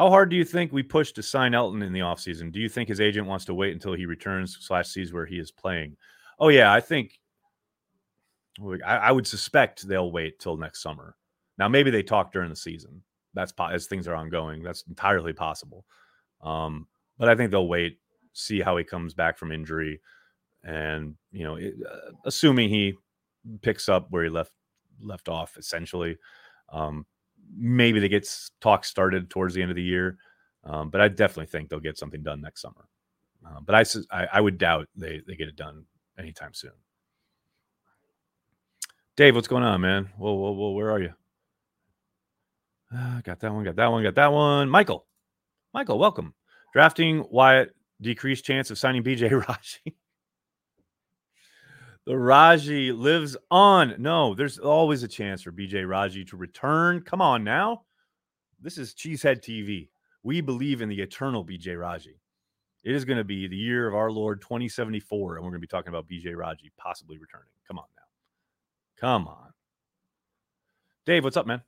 How 0.00 0.08
hard 0.08 0.30
do 0.30 0.36
you 0.36 0.46
think 0.46 0.72
we 0.72 0.82
push 0.82 1.12
to 1.12 1.22
sign 1.22 1.52
Elgton 1.52 1.84
in 1.84 1.92
the 1.92 2.00
offseason? 2.00 2.50
Do 2.50 2.58
you 2.58 2.70
think 2.70 2.88
his 2.88 3.02
agent 3.02 3.26
wants 3.26 3.44
to 3.44 3.52
wait 3.52 3.74
until 3.74 3.92
he 3.92 4.06
returns 4.06 4.56
slash 4.58 4.88
sees 4.88 5.12
where 5.12 5.26
he 5.26 5.38
is 5.38 5.50
playing? 5.50 5.94
Oh 6.38 6.48
yeah, 6.48 6.72
I 6.72 6.80
think 6.80 7.20
I, 8.82 8.96
I 8.96 9.12
would 9.12 9.26
suspect 9.26 9.86
they'll 9.86 10.10
wait 10.10 10.38
till 10.38 10.56
next 10.56 10.80
summer. 10.80 11.16
Now 11.58 11.68
maybe 11.68 11.90
they 11.90 12.02
talk 12.02 12.32
during 12.32 12.48
the 12.48 12.56
season. 12.56 13.02
That's 13.34 13.52
as 13.70 13.88
things 13.88 14.08
are 14.08 14.14
ongoing. 14.14 14.62
That's 14.62 14.84
entirely 14.88 15.34
possible. 15.34 15.84
Um, 16.42 16.86
but 17.18 17.28
I 17.28 17.34
think 17.34 17.50
they'll 17.50 17.68
wait, 17.68 17.98
see 18.32 18.62
how 18.62 18.78
he 18.78 18.84
comes 18.84 19.12
back 19.12 19.36
from 19.36 19.52
injury, 19.52 20.00
and 20.64 21.14
you 21.30 21.44
know, 21.44 21.56
it, 21.56 21.74
uh, 21.86 22.12
assuming 22.24 22.70
he 22.70 22.94
picks 23.60 23.86
up 23.86 24.06
where 24.08 24.24
he 24.24 24.30
left 24.30 24.52
left 25.02 25.28
off, 25.28 25.58
essentially. 25.58 26.16
Um, 26.72 27.04
maybe 27.56 28.00
they 28.00 28.08
get 28.08 28.28
talk 28.60 28.84
started 28.84 29.30
towards 29.30 29.54
the 29.54 29.62
end 29.62 29.70
of 29.70 29.76
the 29.76 29.82
year. 29.82 30.18
Um, 30.64 30.90
but 30.90 31.00
I 31.00 31.08
definitely 31.08 31.46
think 31.46 31.68
they'll 31.68 31.80
get 31.80 31.98
something 31.98 32.22
done 32.22 32.40
next 32.40 32.60
summer. 32.60 32.88
Uh, 33.46 33.60
but 33.64 33.74
I, 33.74 33.84
I, 34.10 34.28
I 34.34 34.40
would 34.40 34.58
doubt 34.58 34.88
they 34.94 35.22
they 35.26 35.34
get 35.34 35.48
it 35.48 35.56
done 35.56 35.84
anytime 36.18 36.52
soon. 36.52 36.72
Dave, 39.16 39.34
what's 39.34 39.48
going 39.48 39.62
on, 39.62 39.80
man? 39.80 40.08
Whoa, 40.16 40.34
whoa, 40.34 40.52
whoa, 40.52 40.70
where 40.70 40.90
are 40.90 41.00
you? 41.00 41.12
Uh, 42.94 43.20
got 43.24 43.40
that 43.40 43.52
one, 43.52 43.64
got 43.64 43.76
that 43.76 43.90
one, 43.90 44.02
got 44.02 44.14
that 44.14 44.32
one. 44.32 44.68
Michael, 44.68 45.06
Michael, 45.72 45.98
welcome. 45.98 46.34
Drafting 46.72 47.24
Wyatt 47.30 47.74
decreased 48.00 48.44
chance 48.44 48.70
of 48.70 48.78
signing 48.78 49.02
BJ 49.02 49.30
Raji. 49.48 49.96
The 52.10 52.18
Raji 52.18 52.90
lives 52.90 53.36
on. 53.52 53.94
No, 53.98 54.34
there's 54.34 54.58
always 54.58 55.04
a 55.04 55.08
chance 55.08 55.42
for 55.42 55.52
BJ 55.52 55.88
Raji 55.88 56.24
to 56.24 56.36
return. 56.36 57.02
Come 57.02 57.22
on 57.22 57.44
now. 57.44 57.82
This 58.60 58.78
is 58.78 58.94
Cheesehead 58.94 59.44
TV. 59.44 59.90
We 60.24 60.40
believe 60.40 60.82
in 60.82 60.88
the 60.88 61.00
eternal 61.00 61.44
BJ 61.44 61.78
Raji. 61.78 62.20
It 62.82 62.96
is 62.96 63.04
going 63.04 63.18
to 63.18 63.22
be 63.22 63.46
the 63.46 63.54
year 63.54 63.86
of 63.86 63.94
our 63.94 64.10
Lord 64.10 64.40
2074, 64.40 65.36
and 65.36 65.44
we're 65.44 65.52
going 65.52 65.60
to 65.60 65.64
be 65.64 65.68
talking 65.68 65.90
about 65.90 66.08
BJ 66.08 66.36
Raji 66.36 66.72
possibly 66.76 67.16
returning. 67.16 67.46
Come 67.68 67.78
on 67.78 67.84
now. 67.94 68.02
Come 69.00 69.28
on. 69.28 69.52
Dave, 71.06 71.22
what's 71.22 71.36
up, 71.36 71.46
man? 71.46 71.62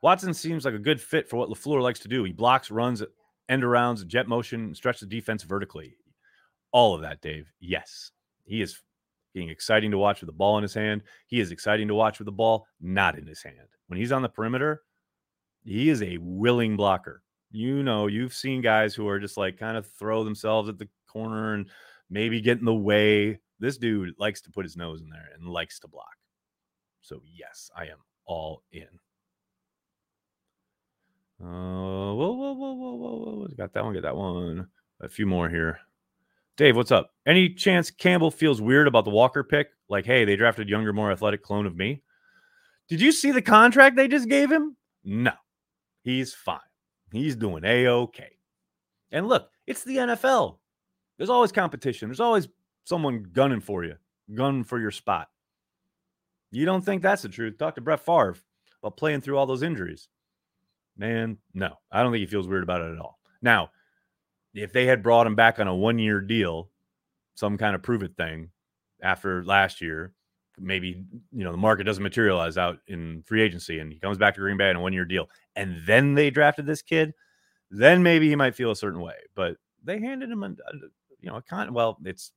Watson 0.00 0.32
seems 0.32 0.64
like 0.64 0.72
a 0.72 0.78
good 0.78 1.02
fit 1.02 1.28
for 1.28 1.36
what 1.36 1.50
LaFleur 1.50 1.82
likes 1.82 2.00
to 2.00 2.08
do. 2.08 2.24
He 2.24 2.32
blocks, 2.32 2.70
runs, 2.70 3.02
end 3.50 3.62
arounds, 3.62 4.06
jet 4.06 4.26
motion, 4.26 4.74
stretch 4.74 5.00
the 5.00 5.06
defense 5.06 5.42
vertically. 5.42 5.98
All 6.72 6.94
of 6.94 7.02
that, 7.02 7.20
Dave. 7.20 7.52
Yes. 7.60 8.12
He 8.46 8.62
is 8.62 8.80
being 9.32 9.48
exciting 9.48 9.90
to 9.90 9.98
watch 9.98 10.20
with 10.20 10.28
the 10.28 10.32
ball 10.32 10.58
in 10.58 10.62
his 10.62 10.74
hand. 10.74 11.02
He 11.26 11.40
is 11.40 11.50
exciting 11.50 11.88
to 11.88 11.94
watch 11.94 12.18
with 12.18 12.26
the 12.26 12.32
ball 12.32 12.66
not 12.80 13.18
in 13.18 13.26
his 13.26 13.42
hand. 13.42 13.56
When 13.86 13.98
he's 13.98 14.12
on 14.12 14.22
the 14.22 14.28
perimeter, 14.28 14.82
he 15.64 15.88
is 15.88 16.02
a 16.02 16.18
willing 16.18 16.76
blocker. 16.76 17.22
You 17.50 17.82
know, 17.82 18.06
you've 18.06 18.34
seen 18.34 18.60
guys 18.60 18.94
who 18.94 19.08
are 19.08 19.18
just 19.18 19.36
like 19.36 19.58
kind 19.58 19.76
of 19.76 19.86
throw 19.98 20.24
themselves 20.24 20.68
at 20.68 20.78
the 20.78 20.88
corner 21.08 21.54
and 21.54 21.68
maybe 22.08 22.40
get 22.40 22.58
in 22.58 22.64
the 22.64 22.74
way. 22.74 23.40
This 23.58 23.76
dude 23.76 24.14
likes 24.18 24.40
to 24.42 24.50
put 24.50 24.64
his 24.64 24.76
nose 24.76 25.00
in 25.00 25.10
there 25.10 25.28
and 25.34 25.48
likes 25.48 25.80
to 25.80 25.88
block. 25.88 26.16
So, 27.02 27.20
yes, 27.24 27.70
I 27.76 27.84
am 27.84 27.98
all 28.24 28.62
in. 28.72 28.88
Uh, 31.42 32.12
whoa, 32.14 32.32
whoa, 32.32 32.52
whoa, 32.52 32.72
whoa, 32.74 32.94
whoa, 32.94 33.16
whoa. 33.16 33.48
Got 33.56 33.72
that 33.72 33.84
one, 33.84 33.94
get 33.94 34.02
that 34.02 34.16
one. 34.16 34.68
A 35.00 35.08
few 35.08 35.26
more 35.26 35.48
here. 35.48 35.80
Dave, 36.60 36.76
what's 36.76 36.92
up? 36.92 37.14
Any 37.26 37.48
chance 37.48 37.90
Campbell 37.90 38.30
feels 38.30 38.60
weird 38.60 38.86
about 38.86 39.06
the 39.06 39.10
Walker 39.10 39.42
pick? 39.42 39.68
Like, 39.88 40.04
hey, 40.04 40.26
they 40.26 40.36
drafted 40.36 40.68
younger, 40.68 40.92
more 40.92 41.10
athletic 41.10 41.42
clone 41.42 41.64
of 41.64 41.74
me. 41.74 42.02
Did 42.86 43.00
you 43.00 43.12
see 43.12 43.30
the 43.30 43.40
contract 43.40 43.96
they 43.96 44.08
just 44.08 44.28
gave 44.28 44.52
him? 44.52 44.76
No, 45.02 45.32
he's 46.02 46.34
fine. 46.34 46.58
He's 47.12 47.34
doing 47.34 47.64
a 47.64 47.86
okay. 47.86 48.36
And 49.10 49.26
look, 49.26 49.48
it's 49.66 49.84
the 49.84 49.96
NFL. 49.96 50.58
There's 51.16 51.30
always 51.30 51.50
competition. 51.50 52.10
There's 52.10 52.20
always 52.20 52.46
someone 52.84 53.30
gunning 53.32 53.62
for 53.62 53.82
you, 53.82 53.94
gunning 54.34 54.64
for 54.64 54.78
your 54.78 54.90
spot. 54.90 55.28
You 56.50 56.66
don't 56.66 56.84
think 56.84 57.00
that's 57.00 57.22
the 57.22 57.30
truth? 57.30 57.56
Talk 57.56 57.76
to 57.76 57.80
Brett 57.80 58.04
Favre 58.04 58.36
about 58.82 58.98
playing 58.98 59.22
through 59.22 59.38
all 59.38 59.46
those 59.46 59.62
injuries. 59.62 60.08
Man, 60.98 61.38
no, 61.54 61.76
I 61.90 62.02
don't 62.02 62.12
think 62.12 62.20
he 62.20 62.26
feels 62.26 62.48
weird 62.48 62.64
about 62.64 62.82
it 62.82 62.92
at 62.92 62.98
all. 62.98 63.18
Now, 63.40 63.70
if 64.54 64.72
they 64.72 64.86
had 64.86 65.02
brought 65.02 65.26
him 65.26 65.34
back 65.34 65.58
on 65.58 65.68
a 65.68 65.74
one 65.74 65.98
year 65.98 66.20
deal, 66.20 66.70
some 67.34 67.56
kind 67.58 67.74
of 67.74 67.82
prove 67.82 68.02
it 68.02 68.16
thing 68.16 68.50
after 69.02 69.44
last 69.44 69.80
year, 69.80 70.12
maybe 70.58 71.04
you 71.32 71.44
know 71.44 71.52
the 71.52 71.58
market 71.58 71.84
doesn't 71.84 72.02
materialize 72.02 72.58
out 72.58 72.78
in 72.86 73.22
free 73.22 73.42
agency 73.42 73.78
and 73.78 73.92
he 73.92 73.98
comes 73.98 74.18
back 74.18 74.34
to 74.34 74.40
Green 74.40 74.56
Bay 74.56 74.70
on 74.70 74.76
a 74.76 74.80
one 74.80 74.92
year 74.92 75.04
deal, 75.04 75.28
and 75.56 75.80
then 75.86 76.14
they 76.14 76.30
drafted 76.30 76.66
this 76.66 76.82
kid, 76.82 77.14
then 77.70 78.02
maybe 78.02 78.28
he 78.28 78.36
might 78.36 78.54
feel 78.54 78.70
a 78.70 78.76
certain 78.76 79.00
way. 79.00 79.14
But 79.34 79.56
they 79.84 79.98
handed 79.98 80.30
him 80.30 80.42
a, 80.42 80.48
you 81.20 81.30
know 81.30 81.36
a 81.36 81.42
kind 81.42 81.72
well, 81.72 81.98
it's 82.04 82.32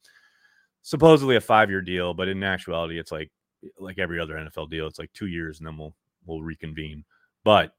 supposedly 0.82 1.36
a 1.36 1.42
five 1.42 1.70
year 1.70 1.82
deal, 1.82 2.14
but 2.14 2.28
in 2.28 2.44
actuality, 2.44 3.00
it's 3.00 3.12
like 3.12 3.32
like 3.80 4.00
every 4.00 4.20
other 4.20 4.36
NFL 4.36 4.70
deal, 4.70 4.88
it's 4.88 5.00
like 5.00 5.12
two 5.14 5.28
years 5.28 5.60
and 5.60 5.68
then 5.68 5.78
we'll 5.78 5.96
we'll 6.26 6.44
reconvene. 6.44 7.04
But 7.44 7.74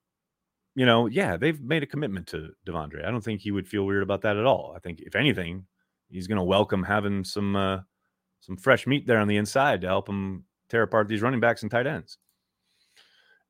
you 0.74 0.86
know, 0.86 1.06
yeah, 1.06 1.36
they've 1.36 1.60
made 1.60 1.82
a 1.82 1.86
commitment 1.86 2.26
to 2.28 2.50
De'Vondre. 2.66 3.06
I 3.06 3.10
don't 3.10 3.22
think 3.22 3.40
he 3.40 3.50
would 3.50 3.68
feel 3.68 3.84
weird 3.84 4.02
about 4.02 4.22
that 4.22 4.36
at 4.36 4.44
all. 4.44 4.72
I 4.76 4.80
think 4.80 5.00
if 5.00 5.14
anything, 5.14 5.66
he's 6.10 6.26
going 6.26 6.38
to 6.38 6.44
welcome 6.44 6.82
having 6.82 7.24
some 7.24 7.54
uh, 7.54 7.78
some 8.40 8.56
fresh 8.56 8.86
meat 8.86 9.06
there 9.06 9.18
on 9.18 9.28
the 9.28 9.36
inside 9.36 9.80
to 9.82 9.86
help 9.86 10.08
him 10.08 10.44
tear 10.68 10.82
apart 10.82 11.08
these 11.08 11.22
running 11.22 11.40
backs 11.40 11.62
and 11.62 11.70
tight 11.70 11.86
ends. 11.86 12.18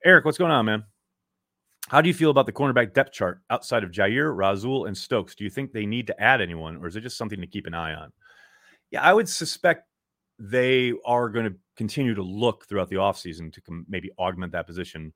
Eric, 0.04 0.24
what's 0.24 0.38
going 0.38 0.52
on, 0.52 0.66
man? 0.66 0.84
How 1.88 2.00
do 2.00 2.08
you 2.08 2.14
feel 2.14 2.30
about 2.30 2.46
the 2.46 2.52
cornerback 2.52 2.94
depth 2.94 3.12
chart 3.12 3.40
outside 3.50 3.84
of 3.84 3.90
Jair, 3.90 4.34
Rasul, 4.34 4.86
and 4.86 4.96
Stokes? 4.96 5.34
Do 5.34 5.44
you 5.44 5.50
think 5.50 5.72
they 5.72 5.86
need 5.86 6.06
to 6.06 6.20
add 6.20 6.40
anyone, 6.40 6.76
or 6.76 6.86
is 6.86 6.96
it 6.96 7.02
just 7.02 7.18
something 7.18 7.40
to 7.40 7.46
keep 7.46 7.66
an 7.66 7.74
eye 7.74 7.94
on? 7.94 8.12
Yeah, 8.90 9.02
I 9.02 9.12
would 9.12 9.28
suspect 9.28 9.88
they 10.38 10.92
are 11.04 11.28
going 11.28 11.46
to 11.46 11.54
continue 11.76 12.14
to 12.14 12.22
look 12.22 12.66
throughout 12.66 12.88
the 12.88 12.96
offseason 12.96 13.52
to 13.52 13.60
com- 13.60 13.86
maybe 13.88 14.10
augment 14.18 14.52
that 14.52 14.66
position 14.66 15.12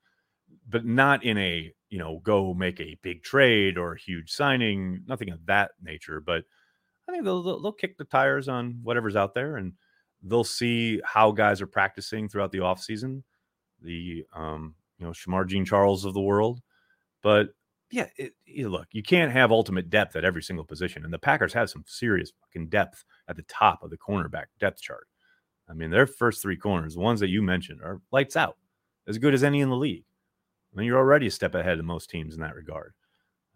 but 0.68 0.84
not 0.84 1.24
in 1.24 1.38
a 1.38 1.72
you 1.90 1.98
know 1.98 2.20
go 2.22 2.54
make 2.54 2.80
a 2.80 2.98
big 3.02 3.22
trade 3.22 3.78
or 3.78 3.92
a 3.92 3.98
huge 3.98 4.30
signing, 4.30 5.02
nothing 5.06 5.30
of 5.30 5.44
that 5.46 5.72
nature. 5.82 6.20
But 6.20 6.44
I 7.08 7.12
think 7.12 7.24
they'll 7.24 7.60
they'll 7.60 7.72
kick 7.72 7.96
the 7.96 8.04
tires 8.04 8.48
on 8.48 8.80
whatever's 8.82 9.16
out 9.16 9.34
there, 9.34 9.56
and 9.56 9.72
they'll 10.22 10.44
see 10.44 11.00
how 11.04 11.32
guys 11.32 11.60
are 11.60 11.66
practicing 11.66 12.28
throughout 12.28 12.52
the 12.52 12.58
offseason. 12.58 13.22
The 13.82 14.24
um, 14.34 14.74
you 14.98 15.06
know 15.06 15.12
Shemar 15.12 15.46
Jean 15.46 15.64
Charles 15.64 16.04
of 16.04 16.14
the 16.14 16.20
world, 16.20 16.60
but 17.22 17.48
yeah, 17.90 18.06
it, 18.16 18.34
it, 18.46 18.68
look, 18.68 18.88
you 18.92 19.02
can't 19.02 19.32
have 19.32 19.50
ultimate 19.50 19.88
depth 19.88 20.14
at 20.16 20.24
every 20.24 20.42
single 20.42 20.64
position, 20.64 21.04
and 21.04 21.12
the 21.12 21.18
Packers 21.18 21.54
have 21.54 21.70
some 21.70 21.84
serious 21.86 22.32
fucking 22.42 22.68
depth 22.68 23.04
at 23.28 23.36
the 23.36 23.44
top 23.44 23.82
of 23.82 23.90
the 23.90 23.96
cornerback 23.96 24.46
depth 24.60 24.82
chart. 24.82 25.06
I 25.70 25.74
mean, 25.74 25.90
their 25.90 26.06
first 26.06 26.42
three 26.42 26.56
corners, 26.56 26.94
the 26.94 27.00
ones 27.00 27.20
that 27.20 27.28
you 27.28 27.42
mentioned, 27.42 27.80
are 27.82 28.00
lights 28.10 28.36
out, 28.36 28.56
as 29.06 29.18
good 29.18 29.34
as 29.34 29.42
any 29.42 29.60
in 29.60 29.70
the 29.70 29.76
league. 29.76 30.04
I 30.72 30.78
mean, 30.78 30.86
you're 30.86 30.98
already 30.98 31.26
a 31.26 31.30
step 31.30 31.54
ahead 31.54 31.78
of 31.78 31.84
most 31.84 32.10
teams 32.10 32.34
in 32.34 32.40
that 32.40 32.54
regard. 32.54 32.92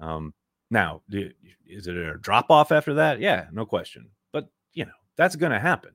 Um, 0.00 0.34
now, 0.70 1.02
is 1.10 1.86
it 1.86 1.96
a 1.96 2.16
drop 2.18 2.50
off 2.50 2.72
after 2.72 2.94
that? 2.94 3.20
Yeah, 3.20 3.46
no 3.52 3.66
question. 3.66 4.08
But, 4.32 4.48
you 4.72 4.84
know, 4.86 4.92
that's 5.16 5.36
going 5.36 5.52
to 5.52 5.60
happen. 5.60 5.92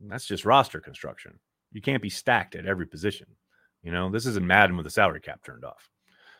That's 0.00 0.26
just 0.26 0.44
roster 0.44 0.80
construction. 0.80 1.38
You 1.70 1.80
can't 1.80 2.02
be 2.02 2.10
stacked 2.10 2.56
at 2.56 2.66
every 2.66 2.86
position. 2.86 3.28
You 3.82 3.92
know, 3.92 4.10
this 4.10 4.26
isn't 4.26 4.46
Madden 4.46 4.76
with 4.76 4.84
the 4.84 4.90
salary 4.90 5.20
cap 5.20 5.44
turned 5.44 5.64
off. 5.64 5.88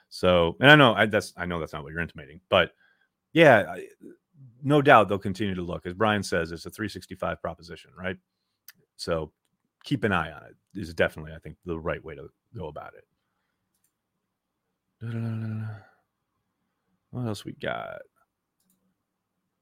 So, 0.09 0.57
and 0.61 0.71
I 0.71 0.77
know 0.77 0.95
I, 0.95 1.07
that's 1.07 1.33
I 1.37 1.47
know 1.47 1.59
that's 1.59 1.73
not 1.73 1.83
what 1.83 1.93
you're 1.93 2.03
intimating, 2.03 2.41
but 2.51 2.73
yeah, 3.33 3.65
I, 3.69 3.87
no 4.63 4.83
doubt 4.83 5.09
they'll 5.09 5.19
continue 5.19 5.55
to 5.55 5.63
look. 5.63 5.87
As 5.87 5.95
Brian 5.95 6.23
says, 6.23 6.53
it's 6.53 6.67
a 6.67 6.71
365 6.71 7.41
proposition, 7.41 7.93
right? 7.97 8.17
So 8.97 9.33
keep 9.85 10.05
an 10.05 10.13
eye 10.13 10.31
on 10.31 10.43
it. 10.45 10.79
Is 10.79 10.93
definitely, 10.93 11.33
I 11.33 11.39
think, 11.39 11.57
the 11.65 11.79
right 11.79 12.05
way 12.05 12.15
to 12.15 12.29
go 12.57 12.69
about 12.69 12.95
it. 12.95 13.05
What 15.03 15.17
else 17.27 17.45
we 17.45 17.53
got? 17.53 18.03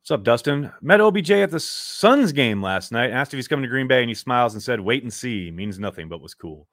What's 0.03 0.11
up, 0.11 0.22
Dustin? 0.22 0.70
Met 0.83 1.00
OBJ 1.00 1.31
at 1.31 1.50
the 1.50 1.61
Suns 1.61 2.33
game 2.33 2.62
last 2.62 2.92
night. 2.92 3.11
Asked 3.11 3.33
if 3.33 3.38
he's 3.38 3.48
coming 3.48 3.62
to 3.62 3.68
Green 3.68 3.88
Bay, 3.88 4.00
and 4.00 4.11
he 4.11 4.14
smiles 4.14 4.53
and 4.53 4.62
said, 4.62 4.81
"Wait 4.81 5.03
and 5.03 5.12
see." 5.12 5.50
Means 5.50 5.79
nothing, 5.79 6.09
but 6.09 6.20
was 6.20 6.35
cool. 6.35 6.68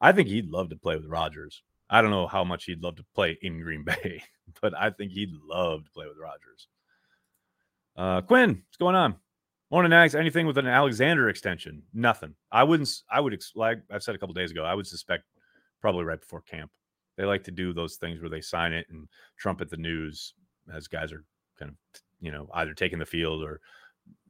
I 0.00 0.12
think 0.12 0.28
he'd 0.28 0.48
love 0.48 0.70
to 0.70 0.76
play 0.76 0.96
with 0.96 1.06
Rodgers. 1.06 1.62
I 1.90 2.00
don't 2.00 2.10
know 2.10 2.26
how 2.26 2.42
much 2.42 2.64
he'd 2.64 2.82
love 2.82 2.96
to 2.96 3.04
play 3.14 3.38
in 3.42 3.60
Green 3.60 3.84
Bay, 3.84 4.22
but 4.62 4.74
I 4.74 4.90
think 4.90 5.12
he'd 5.12 5.32
love 5.46 5.84
to 5.84 5.90
play 5.90 6.06
with 6.06 6.16
Rodgers. 6.18 6.68
Uh, 7.96 8.22
Quinn, 8.22 8.62
what's 8.66 8.78
going 8.78 8.96
on? 8.96 9.16
Morning, 9.70 9.90
Nags. 9.90 10.14
Anything 10.14 10.46
with 10.46 10.56
an 10.56 10.66
Alexander 10.66 11.28
extension? 11.28 11.82
Nothing. 11.92 12.34
I 12.50 12.64
wouldn't. 12.64 12.90
I 13.10 13.20
would 13.20 13.38
like 13.54 13.80
I've 13.90 14.02
said 14.02 14.14
a 14.14 14.18
couple 14.18 14.34
days 14.34 14.52
ago. 14.52 14.64
I 14.64 14.74
would 14.74 14.86
suspect 14.86 15.24
probably 15.82 16.04
right 16.04 16.20
before 16.20 16.40
camp. 16.40 16.70
They 17.16 17.24
like 17.24 17.44
to 17.44 17.50
do 17.50 17.72
those 17.72 17.96
things 17.96 18.20
where 18.20 18.30
they 18.30 18.40
sign 18.40 18.72
it 18.72 18.86
and 18.90 19.08
trumpet 19.38 19.70
the 19.70 19.76
news 19.76 20.34
as 20.74 20.88
guys 20.88 21.12
are 21.12 21.24
kind 21.58 21.70
of 21.70 21.76
you 22.20 22.32
know 22.32 22.48
either 22.54 22.74
taking 22.74 22.98
the 22.98 23.06
field 23.06 23.42
or 23.42 23.60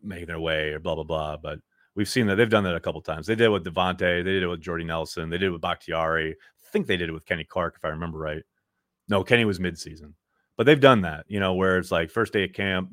making 0.03 0.27
their 0.27 0.41
way 0.41 0.71
or 0.71 0.79
blah 0.79 0.95
blah 0.95 1.05
blah. 1.05 1.37
But 1.37 1.61
we've 1.95 2.09
seen 2.09 2.27
that 2.27 2.37
they've 2.37 2.49
done 2.49 2.65
that 2.65 2.77
a 2.77 2.81
couple 2.81 3.01
times. 3.01 3.27
They 3.27 3.35
did 3.35 3.47
it 3.47 3.51
with 3.51 3.65
Davante. 3.65 3.99
They 3.99 4.23
did 4.23 4.43
it 4.43 4.49
with 4.49 4.61
Jordy 4.61 4.85
Nelson. 4.85 5.31
They 5.31 5.39
did 5.39 5.47
it 5.47 5.51
with 5.51 5.63
Bakhtiari. 5.63 6.33
I 6.33 6.71
think 6.71 6.87
they 6.87 6.97
did 6.97 7.09
it 7.09 7.13
with 7.13 7.27
Kenny 7.27 7.45
Clark, 7.45 7.75
if 7.77 7.85
I 7.85 7.89
remember 7.89 8.19
right. 8.19 8.43
No, 9.09 9.23
Kenny 9.25 9.45
was 9.45 9.59
midseason, 9.59 10.13
but 10.57 10.67
they've 10.67 10.81
done 10.81 11.03
that. 11.03 11.25
You 11.29 11.41
know, 11.41 11.55
where 11.55 11.79
it's 11.79 11.93
like 11.93 12.11
first 12.11 12.33
day 12.33 12.45
of 12.45 12.53
camp, 12.53 12.91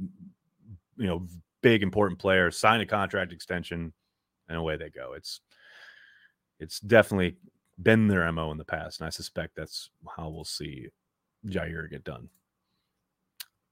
you 0.98 1.08
know, 1.08 1.28
big 1.62 1.84
important 1.84 2.20
player, 2.20 2.52
sign 2.52 2.82
a 2.82 2.86
contract 2.86 3.32
extension, 3.32 3.94
and 4.48 4.58
away 4.58 4.78
they 4.78 4.90
go. 4.90 5.14
It's 5.14 5.42
it's 6.60 6.80
definitely 6.80 7.38
been 7.82 8.08
their 8.08 8.32
MO 8.32 8.52
in 8.52 8.58
the 8.58 8.66
past, 8.66 9.00
and 9.00 9.08
I 9.08 9.10
suspect 9.10 9.56
that's 9.56 9.90
how 10.16 10.30
we'll 10.30 10.44
see 10.44 10.88
Jair 11.48 11.90
get 11.90 12.04
done. 12.04 12.30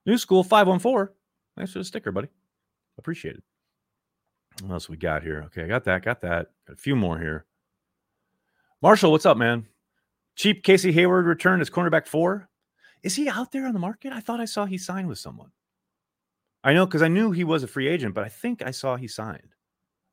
New 0.05 0.17
school 0.17 0.43
514. 0.43 1.13
Thanks 1.55 1.73
for 1.73 1.79
the 1.79 1.85
sticker, 1.85 2.11
buddy. 2.11 2.27
Appreciate 2.97 3.35
it. 3.35 3.43
What 4.61 4.73
else 4.73 4.89
we 4.89 4.97
got 4.97 5.23
here? 5.23 5.43
Okay, 5.47 5.63
I 5.63 5.67
got 5.67 5.83
that, 5.85 6.03
got 6.03 6.21
that. 6.21 6.47
Got 6.67 6.73
a 6.73 6.77
few 6.77 6.95
more 6.95 7.19
here. 7.19 7.45
Marshall, 8.81 9.11
what's 9.11 9.25
up, 9.25 9.37
man? 9.37 9.67
Cheap 10.35 10.63
Casey 10.63 10.91
Hayward 10.91 11.25
returned 11.25 11.61
as 11.61 11.69
cornerback 11.69 12.07
four. 12.07 12.49
Is 13.03 13.15
he 13.15 13.29
out 13.29 13.51
there 13.51 13.65
on 13.65 13.73
the 13.73 13.79
market? 13.79 14.13
I 14.13 14.19
thought 14.19 14.39
I 14.39 14.45
saw 14.45 14.65
he 14.65 14.77
signed 14.77 15.07
with 15.07 15.19
someone. 15.19 15.51
I 16.63 16.73
know 16.73 16.85
because 16.85 17.01
I 17.01 17.07
knew 17.07 17.31
he 17.31 17.43
was 17.43 17.63
a 17.63 17.67
free 17.67 17.87
agent, 17.87 18.13
but 18.13 18.23
I 18.23 18.29
think 18.29 18.61
I 18.61 18.71
saw 18.71 18.95
he 18.95 19.07
signed. 19.07 19.55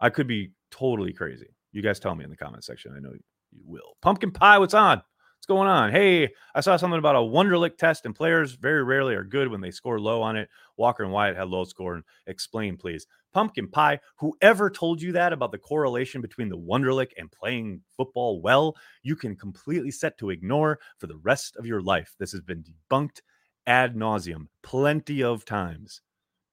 I 0.01 0.11
could 0.11 0.27
be 0.27 0.53
totally 0.71 1.13
crazy. 1.13 1.49
You 1.73 1.83
guys 1.83 2.01
tell 2.01 2.15
me 2.15 2.25
in 2.25 2.31
the 2.31 2.37
comment 2.37 2.65
section. 2.65 2.95
I 2.97 3.01
know 3.01 3.13
you 3.53 3.63
will. 3.65 3.97
Pumpkin 4.03 4.31
Pie, 4.31 4.59
what's 4.59 4.75
on? 4.75 4.99
What's 4.99 5.47
going 5.47 5.69
on? 5.69 5.93
Hey, 5.93 6.31
I 6.55 6.61
saw 6.61 6.77
something 6.77 6.99
about 6.99 7.17
a 7.17 7.21
Wonderlic 7.21 7.77
test, 7.77 8.07
and 8.07 8.15
players 8.15 8.53
very 8.55 8.83
rarely 8.83 9.15
are 9.15 9.25
good 9.25 9.49
when 9.49 9.61
they 9.61 9.71
score 9.71 10.01
low 10.01 10.21
on 10.21 10.37
it. 10.37 10.49
Walker 10.77 11.05
and 11.05 11.13
Wyatt 11.13 11.37
had 11.37 11.49
low 11.49 11.65
score. 11.65 11.95
And 11.95 12.05
explain, 12.27 12.77
please. 12.77 13.07
Pumpkin 13.33 13.69
Pie, 13.69 14.01
whoever 14.17 14.69
told 14.71 15.01
you 15.01 15.13
that 15.13 15.33
about 15.33 15.53
the 15.53 15.59
correlation 15.59 16.21
between 16.21 16.49
the 16.49 16.59
Wonderlic 16.59 17.11
and 17.17 17.31
playing 17.31 17.83
football 17.97 18.41
well, 18.41 18.77
you 19.03 19.15
can 19.15 19.37
completely 19.37 19.91
set 19.91 20.19
to 20.19 20.31
ignore 20.31 20.81
for 20.99 21.07
the 21.07 21.19
rest 21.19 21.57
of 21.57 21.67
your 21.67 21.83
life. 21.83 22.15
This 22.19 22.33
has 22.33 22.41
been 22.41 22.65
debunked 22.65 23.21
ad 23.67 23.95
nauseum 23.95 24.47
plenty 24.63 25.23
of 25.23 25.45
times. 25.45 26.01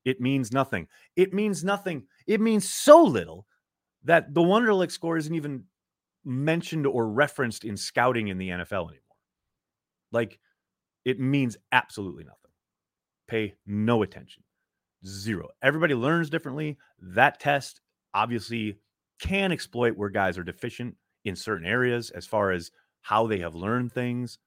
It 0.03 0.21
means 0.21 0.51
nothing. 0.51 0.87
It 1.15 1.33
means 1.33 1.63
nothing. 1.63 2.03
It 2.27 2.39
means 2.39 2.69
so 2.69 3.03
little 3.03 3.47
that 4.03 4.33
the 4.33 4.41
Wonderlic 4.41 4.91
score 4.91 5.17
isn't 5.17 5.33
even 5.33 5.63
mentioned 6.25 6.87
or 6.87 7.07
referenced 7.07 7.63
in 7.63 7.77
scouting 7.77 8.27
in 8.27 8.37
the 8.37 8.49
NFL 8.49 8.89
anymore. 8.89 9.01
Like 10.11 10.39
it 11.05 11.19
means 11.19 11.57
absolutely 11.71 12.23
nothing. 12.23 12.51
Pay 13.27 13.53
no 13.65 14.03
attention. 14.03 14.43
Zero. 15.05 15.49
Everybody 15.61 15.93
learns 15.93 16.29
differently. 16.29 16.77
That 16.99 17.39
test 17.39 17.81
obviously 18.13 18.79
can 19.19 19.51
exploit 19.51 19.95
where 19.95 20.09
guys 20.09 20.37
are 20.37 20.43
deficient 20.43 20.95
in 21.25 21.35
certain 21.35 21.67
areas 21.67 22.09
as 22.11 22.25
far 22.25 22.51
as 22.51 22.71
how 23.01 23.27
they 23.27 23.39
have 23.39 23.55
learned 23.55 23.91
things, 23.91 24.39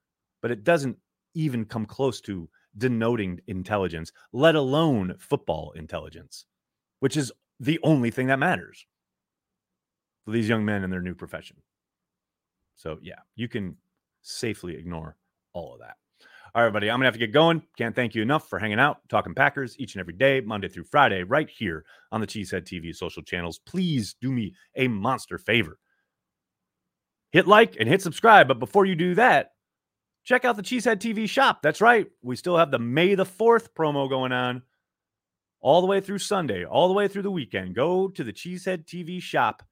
but 0.43 0.51
it 0.51 0.64
doesn't 0.64 0.97
even 1.35 1.64
come 1.64 1.87
close 1.87 2.21
to 2.23 2.49
denoting 2.77 3.41
intelligence, 3.47 4.12
let 4.33 4.55
alone 4.55 5.14
football 5.19 5.73
intelligence, 5.77 6.45
which 7.01 7.17
is 7.17 7.33
the 7.61 7.79
only 7.83 8.11
thing 8.11 8.27
that 8.29 8.38
matters 8.38 8.87
these 10.33 10.49
young 10.49 10.64
men 10.64 10.85
in 10.85 10.91
their 10.91 11.01
new 11.01 11.14
profession. 11.14 11.57
So, 12.77 12.99
yeah, 13.03 13.21
you 13.35 13.49
can 13.49 13.77
safely 14.23 14.77
ignore 14.77 15.17
all 15.53 15.75
of 15.75 15.81
that. 15.81 15.97
All 16.55 16.64
right, 16.64 16.73
buddy, 16.73 16.91
I'm 16.91 16.99
to 17.01 17.05
have 17.05 17.14
to 17.14 17.21
get 17.21 17.33
going. 17.33 17.62
Can't 17.77 17.95
thank 17.95 18.14
you 18.14 18.23
enough 18.23 18.49
for 18.49 18.59
hanging 18.59 18.81
out, 18.81 19.01
talking 19.09 19.35
Packers 19.35 19.77
each 19.79 19.95
and 19.95 20.01
every 20.01 20.14
day, 20.14 20.41
Monday 20.41 20.69
through 20.69 20.85
Friday, 20.85 21.23
right 21.23 21.49
here 21.49 21.85
on 22.11 22.21
the 22.21 22.27
Cheesehead 22.27 22.62
TV 22.62 22.95
social 22.95 23.23
channels. 23.23 23.59
Please 23.59 24.17
do 24.21 24.33
me 24.33 24.55
a 24.75 24.88
monster 24.88 25.38
favor. 25.38 25.79
Hit 27.31 27.47
like 27.47 27.77
and 27.79 27.88
hit 27.88 28.01
subscribe. 28.01 28.49
But 28.49 28.59
before 28.59 28.87
you 28.87 28.95
do 28.95 29.14
that, 29.17 29.53
check 30.25 30.45
out 30.45 30.57
the 30.57 30.62
Cheesehead 30.62 30.97
TV 30.97 31.29
shop. 31.29 31.61
That's 31.62 31.81
right. 31.81 32.07
We 32.23 32.37
still 32.37 32.57
have 32.57 32.71
the 32.71 32.79
May 32.79 33.14
the 33.14 33.27
4th 33.27 33.69
promo 33.77 34.09
going 34.09 34.33
on 34.33 34.62
all 35.61 35.81
the 35.81 35.87
way 35.87 36.01
through 36.01 36.19
Sunday, 36.19 36.64
all 36.64 36.88
the 36.88 36.95
way 36.95 37.09
through 37.09 37.23
the 37.23 37.31
weekend. 37.31 37.75
Go 37.75 38.09
to 38.09 38.25
the 38.25 38.33
Cheesehead 38.33 38.87
TV 38.87 39.21
shop. 39.21 39.62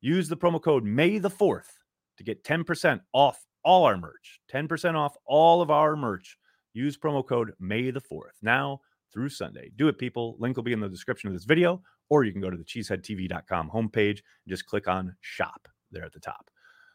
Use 0.00 0.28
the 0.28 0.36
promo 0.36 0.62
code 0.62 0.84
May 0.84 1.18
the 1.18 1.30
4th 1.30 1.70
to 2.18 2.24
get 2.24 2.44
10% 2.44 3.00
off 3.12 3.44
all 3.64 3.84
our 3.84 3.96
merch. 3.96 4.40
10% 4.52 4.94
off 4.94 5.16
all 5.26 5.60
of 5.60 5.70
our 5.70 5.96
merch. 5.96 6.38
Use 6.72 6.96
promo 6.96 7.26
code 7.26 7.52
May 7.58 7.90
the 7.90 8.00
4th 8.00 8.36
now 8.42 8.80
through 9.12 9.28
Sunday. 9.30 9.70
Do 9.74 9.88
it, 9.88 9.98
people. 9.98 10.36
Link 10.38 10.56
will 10.56 10.64
be 10.64 10.72
in 10.72 10.80
the 10.80 10.88
description 10.88 11.28
of 11.28 11.34
this 11.34 11.44
video, 11.44 11.82
or 12.08 12.24
you 12.24 12.32
can 12.32 12.40
go 12.40 12.50
to 12.50 12.56
the 12.56 12.64
cheeseheadtv.com 12.64 13.70
homepage 13.70 14.18
and 14.18 14.48
just 14.48 14.66
click 14.66 14.86
on 14.86 15.16
shop 15.20 15.68
there 15.90 16.04
at 16.04 16.12
the 16.12 16.20
top. 16.20 16.50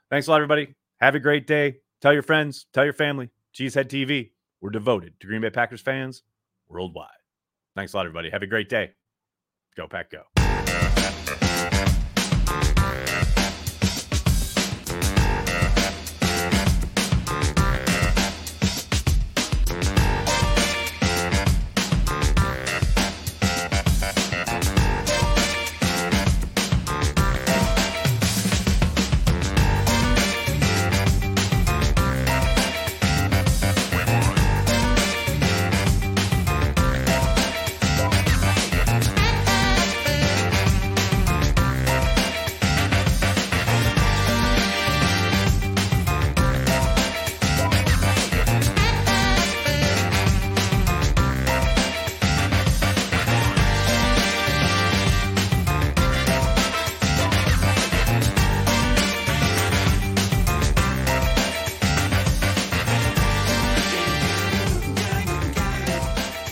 Thanks 0.10 0.28
a 0.28 0.32
lot, 0.32 0.38
everybody. 0.38 0.76
Have 1.02 1.16
a 1.16 1.20
great 1.20 1.48
day. 1.48 1.78
Tell 2.02 2.14
your 2.14 2.22
friends, 2.22 2.68
tell 2.74 2.84
your 2.84 2.94
family. 2.94 3.30
Cheesehead 3.54 3.86
TV, 3.86 4.32
we're 4.62 4.70
devoted 4.70 5.20
to 5.20 5.28
Green 5.28 5.42
Bay 5.42 5.50
Packers 5.50 5.82
fans 5.82 6.24
worldwide. 6.68 7.10
Thanks 7.76 7.94
a 7.94 7.98
lot, 7.98 8.06
everybody. 8.06 8.30
Have 8.30 8.44
a 8.44 8.48
great 8.48 8.70
day. 8.70 8.92
Go, 9.76 9.88
Pack, 9.88 10.12
go. 10.12 10.43